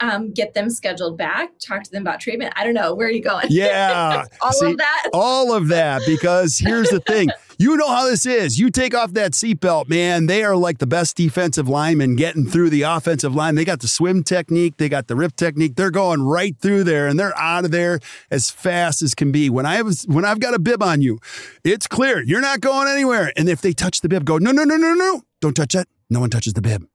Um, 0.00 0.32
get 0.32 0.54
them 0.54 0.70
scheduled 0.70 1.18
back, 1.18 1.50
talk 1.58 1.82
to 1.82 1.90
them 1.90 2.02
about 2.02 2.20
treatment. 2.20 2.52
I 2.56 2.64
don't 2.64 2.74
know. 2.74 2.94
Where 2.94 3.06
are 3.06 3.10
you 3.10 3.22
going? 3.22 3.46
Yeah. 3.50 4.24
all 4.40 4.52
See, 4.52 4.70
of 4.70 4.78
that. 4.78 5.10
all 5.12 5.52
of 5.52 5.68
that. 5.68 6.02
Because 6.06 6.58
here's 6.58 6.88
the 6.88 7.00
thing 7.00 7.28
you 7.58 7.76
know 7.76 7.88
how 7.88 8.06
this 8.06 8.24
is. 8.24 8.58
You 8.58 8.70
take 8.70 8.94
off 8.94 9.12
that 9.12 9.32
seatbelt, 9.32 9.88
man. 9.88 10.26
They 10.26 10.42
are 10.42 10.56
like 10.56 10.78
the 10.78 10.86
best 10.86 11.16
defensive 11.16 11.68
linemen 11.68 12.16
getting 12.16 12.46
through 12.46 12.70
the 12.70 12.82
offensive 12.82 13.34
line. 13.34 13.54
They 13.54 13.64
got 13.64 13.80
the 13.80 13.88
swim 13.88 14.22
technique, 14.22 14.78
they 14.78 14.88
got 14.88 15.06
the 15.08 15.16
rip 15.16 15.36
technique. 15.36 15.76
They're 15.76 15.90
going 15.90 16.22
right 16.22 16.56
through 16.58 16.84
there 16.84 17.06
and 17.06 17.20
they're 17.20 17.36
out 17.38 17.66
of 17.66 17.70
there 17.70 18.00
as 18.30 18.50
fast 18.50 19.02
as 19.02 19.14
can 19.14 19.30
be. 19.30 19.50
When 19.50 19.66
I 19.66 19.74
have 19.74 19.92
when 20.06 20.24
I've 20.24 20.40
got 20.40 20.54
a 20.54 20.58
bib 20.58 20.82
on 20.82 21.02
you, 21.02 21.18
it's 21.62 21.86
clear. 21.86 22.22
You're 22.22 22.40
not 22.40 22.60
going 22.60 22.88
anywhere. 22.88 23.32
And 23.36 23.48
if 23.48 23.60
they 23.60 23.72
touch 23.72 24.00
the 24.00 24.08
bib, 24.08 24.24
go, 24.24 24.38
no, 24.38 24.50
no, 24.50 24.64
no, 24.64 24.76
no, 24.76 24.94
no. 24.94 25.22
Don't 25.40 25.54
touch 25.54 25.74
that. 25.74 25.88
No 26.08 26.20
one 26.20 26.30
touches 26.30 26.54
the 26.54 26.62
bib. 26.62 26.86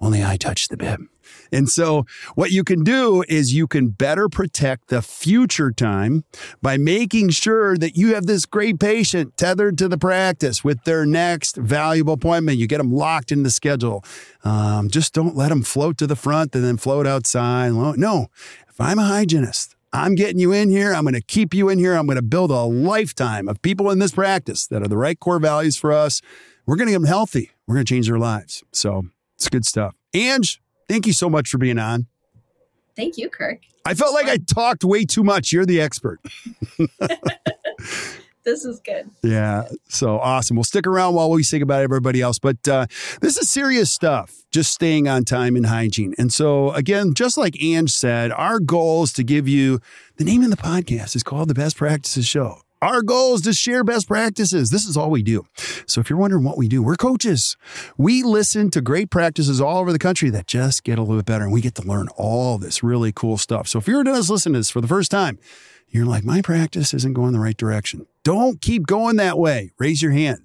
Only 0.00 0.24
I 0.24 0.36
touch 0.36 0.68
the 0.68 0.76
bib. 0.76 1.11
And 1.52 1.68
so 1.68 2.06
what 2.34 2.50
you 2.50 2.64
can 2.64 2.82
do 2.82 3.22
is 3.28 3.54
you 3.54 3.66
can 3.66 3.88
better 3.88 4.28
protect 4.28 4.88
the 4.88 5.02
future 5.02 5.70
time 5.70 6.24
by 6.62 6.78
making 6.78 7.30
sure 7.30 7.76
that 7.76 7.96
you 7.96 8.14
have 8.14 8.26
this 8.26 8.46
great 8.46 8.80
patient 8.80 9.36
tethered 9.36 9.78
to 9.78 9.88
the 9.88 9.98
practice 9.98 10.64
with 10.64 10.82
their 10.84 11.04
next 11.04 11.56
valuable 11.56 12.14
appointment. 12.14 12.58
You 12.58 12.66
get 12.66 12.78
them 12.78 12.92
locked 12.92 13.30
in 13.30 13.42
the 13.42 13.50
schedule. 13.50 14.04
Um, 14.44 14.88
just 14.88 15.12
don't 15.12 15.36
let 15.36 15.50
them 15.50 15.62
float 15.62 15.98
to 15.98 16.06
the 16.06 16.16
front 16.16 16.54
and 16.54 16.64
then 16.64 16.78
float 16.78 17.06
outside. 17.06 17.72
No, 17.72 18.28
if 18.68 18.80
I'm 18.80 18.98
a 18.98 19.04
hygienist, 19.04 19.76
I'm 19.92 20.14
getting 20.14 20.38
you 20.38 20.52
in 20.52 20.70
here. 20.70 20.94
I'm 20.94 21.02
going 21.02 21.14
to 21.14 21.20
keep 21.20 21.52
you 21.52 21.68
in 21.68 21.78
here. 21.78 21.94
I'm 21.94 22.06
going 22.06 22.16
to 22.16 22.22
build 22.22 22.50
a 22.50 22.62
lifetime 22.62 23.46
of 23.46 23.60
people 23.60 23.90
in 23.90 23.98
this 23.98 24.12
practice 24.12 24.66
that 24.68 24.82
are 24.82 24.88
the 24.88 24.96
right 24.96 25.20
core 25.20 25.38
values 25.38 25.76
for 25.76 25.92
us. 25.92 26.22
We're 26.64 26.76
going 26.76 26.86
to 26.86 26.92
get 26.92 27.00
them 27.00 27.06
healthy. 27.06 27.50
We're 27.66 27.74
going 27.74 27.84
to 27.84 27.94
change 27.94 28.08
their 28.08 28.18
lives. 28.18 28.64
So 28.72 29.04
it's 29.36 29.50
good 29.50 29.66
stuff. 29.66 29.94
Ange, 30.14 30.62
thank 30.88 31.06
you 31.06 31.12
so 31.12 31.28
much 31.30 31.48
for 31.48 31.58
being 31.58 31.78
on. 31.78 32.06
Thank 32.96 33.16
you, 33.16 33.28
Kirk. 33.28 33.60
I 33.84 33.94
felt 33.94 34.14
like 34.14 34.26
I 34.26 34.36
talked 34.36 34.84
way 34.84 35.04
too 35.04 35.24
much. 35.24 35.52
You're 35.52 35.66
the 35.66 35.80
expert. 35.80 36.20
this 38.44 38.64
is 38.64 38.80
good. 38.80 39.10
Yeah. 39.22 39.64
So 39.88 40.18
awesome. 40.18 40.56
We'll 40.56 40.64
stick 40.64 40.86
around 40.86 41.14
while 41.14 41.30
we 41.30 41.42
say 41.42 41.58
goodbye 41.58 41.78
to 41.78 41.84
everybody 41.84 42.20
else. 42.20 42.38
But 42.38 42.68
uh, 42.68 42.86
this 43.20 43.38
is 43.38 43.48
serious 43.48 43.90
stuff, 43.90 44.42
just 44.52 44.72
staying 44.72 45.08
on 45.08 45.24
time 45.24 45.56
and 45.56 45.66
hygiene. 45.66 46.14
And 46.18 46.32
so, 46.32 46.70
again, 46.72 47.14
just 47.14 47.36
like 47.36 47.60
Ange 47.60 47.90
said, 47.90 48.30
our 48.32 48.60
goal 48.60 49.04
is 49.04 49.12
to 49.14 49.24
give 49.24 49.48
you 49.48 49.80
the 50.16 50.24
name 50.24 50.42
of 50.42 50.50
the 50.50 50.56
podcast 50.56 51.16
is 51.16 51.22
called 51.22 51.48
the 51.48 51.54
Best 51.54 51.76
Practices 51.76 52.26
Show. 52.26 52.60
Our 52.82 53.02
goal 53.02 53.36
is 53.36 53.42
to 53.42 53.52
share 53.52 53.84
best 53.84 54.08
practices. 54.08 54.70
This 54.70 54.86
is 54.86 54.96
all 54.96 55.08
we 55.08 55.22
do. 55.22 55.44
So 55.86 56.00
if 56.00 56.10
you're 56.10 56.18
wondering 56.18 56.42
what 56.42 56.58
we 56.58 56.66
do, 56.66 56.82
we're 56.82 56.96
coaches. 56.96 57.56
We 57.96 58.24
listen 58.24 58.72
to 58.72 58.80
great 58.80 59.08
practices 59.08 59.60
all 59.60 59.78
over 59.78 59.92
the 59.92 60.00
country 60.00 60.30
that 60.30 60.48
just 60.48 60.82
get 60.82 60.98
a 60.98 61.02
little 61.02 61.18
bit 61.18 61.24
better, 61.26 61.44
and 61.44 61.52
we 61.52 61.60
get 61.60 61.76
to 61.76 61.86
learn 61.86 62.08
all 62.16 62.58
this 62.58 62.82
really 62.82 63.12
cool 63.12 63.38
stuff. 63.38 63.68
So 63.68 63.78
if 63.78 63.86
you're 63.86 64.02
just 64.02 64.28
listening 64.28 64.54
to 64.54 64.58
this 64.58 64.70
for 64.70 64.80
the 64.80 64.88
first 64.88 65.12
time, 65.12 65.38
you're 65.90 66.06
like, 66.06 66.24
my 66.24 66.42
practice 66.42 66.92
isn't 66.92 67.12
going 67.12 67.32
the 67.32 67.38
right 67.38 67.56
direction. 67.56 68.08
Don't 68.24 68.60
keep 68.60 68.88
going 68.88 69.14
that 69.14 69.38
way. 69.38 69.70
Raise 69.78 70.02
your 70.02 70.10
hand. 70.10 70.40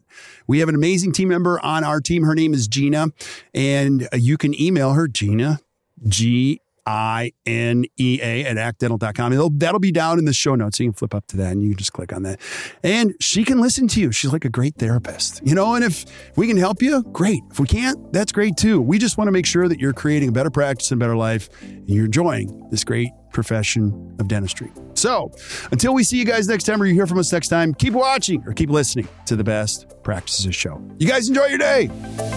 We 0.46 0.60
have 0.60 0.70
an 0.70 0.76
amazing 0.76 1.14
team 1.14 1.30
member 1.30 1.60
on 1.66 1.84
our 1.84 2.00
team. 2.00 2.24
Her 2.24 2.36
name 2.36 2.54
is 2.54 2.68
Gina, 2.68 3.08
and 3.56 4.08
uh, 4.14 4.18
you 4.18 4.38
can 4.38 4.60
email 4.62 4.94
her, 4.94 5.08
Gina, 5.08 5.60
G 6.08 6.62
I 6.88 7.34
N 7.46 7.84
E 7.98 8.20
A 8.24 8.46
at 8.46 8.58
actdental.com. 8.58 9.34
It'll, 9.34 9.50
that'll 9.50 9.82
be 9.82 9.92
down 9.92 10.20
in 10.20 10.26
the 10.26 10.34
show 10.34 10.56
notes. 10.56 10.80
You 10.80 10.88
can 10.88 10.94
flip 10.94 11.14
up 11.14 11.28
to 11.28 11.38
that 11.38 11.52
and 11.52 11.62
you 11.62 11.70
can 11.70 11.78
just 11.78 11.92
click 11.92 12.14
on 12.14 12.24
that. 12.24 12.40
And 12.82 13.14
she 13.20 13.44
can 13.44 13.60
listen 13.60 13.90
to 13.90 14.00
you. 14.00 14.14
She's 14.14 14.32
like 14.32 14.46
a 14.46 14.50
great 14.50 14.76
therapist, 14.76 15.46
you 15.46 15.54
know, 15.54 15.76
and 15.76 15.84
if 15.84 16.06
we 16.38 16.48
can 16.48 16.56
help 16.56 16.82
you, 16.82 17.04
great. 17.12 17.42
If 17.52 17.60
we 17.60 17.68
can't, 17.68 18.14
that's 18.14 18.32
great 18.32 18.56
too. 18.56 18.80
We 18.80 18.98
just 18.98 19.18
want 19.18 19.28
to 19.28 19.34
make 19.34 19.46
sure 19.46 19.68
that 19.68 19.80
you're 19.80 19.92
creating 19.92 20.30
a 20.30 20.32
better 20.32 20.50
practice 20.50 20.90
and 20.92 21.00
better 21.00 21.18
life 21.18 21.50
and 21.62 21.90
you're 21.90 22.06
enjoying 22.06 22.70
this 22.70 22.86
great 22.86 23.12
profession 23.34 24.16
of 24.20 24.30
dentistry. 24.30 24.72
So 24.94 25.32
until 25.72 25.94
we 25.94 26.04
see 26.04 26.18
you 26.18 26.26
guys 26.26 26.48
next 26.48 26.64
time 26.64 26.82
or 26.82 26.86
you 26.86 26.94
hear 26.94 27.06
from 27.06 27.20
us 27.20 27.32
next 27.34 27.50
time, 27.50 27.74
keep 27.74 27.94
watching 27.94 28.44
or 28.48 28.54
keep 28.54 28.70
listening 28.70 29.10
to 29.26 29.36
the 29.36 29.44
best 29.44 29.88
practices 30.04 30.56
show. 30.56 30.82
You 31.00 31.08
guys 31.08 31.28
enjoy 31.28 31.48
your 31.48 31.60
day. 31.60 32.37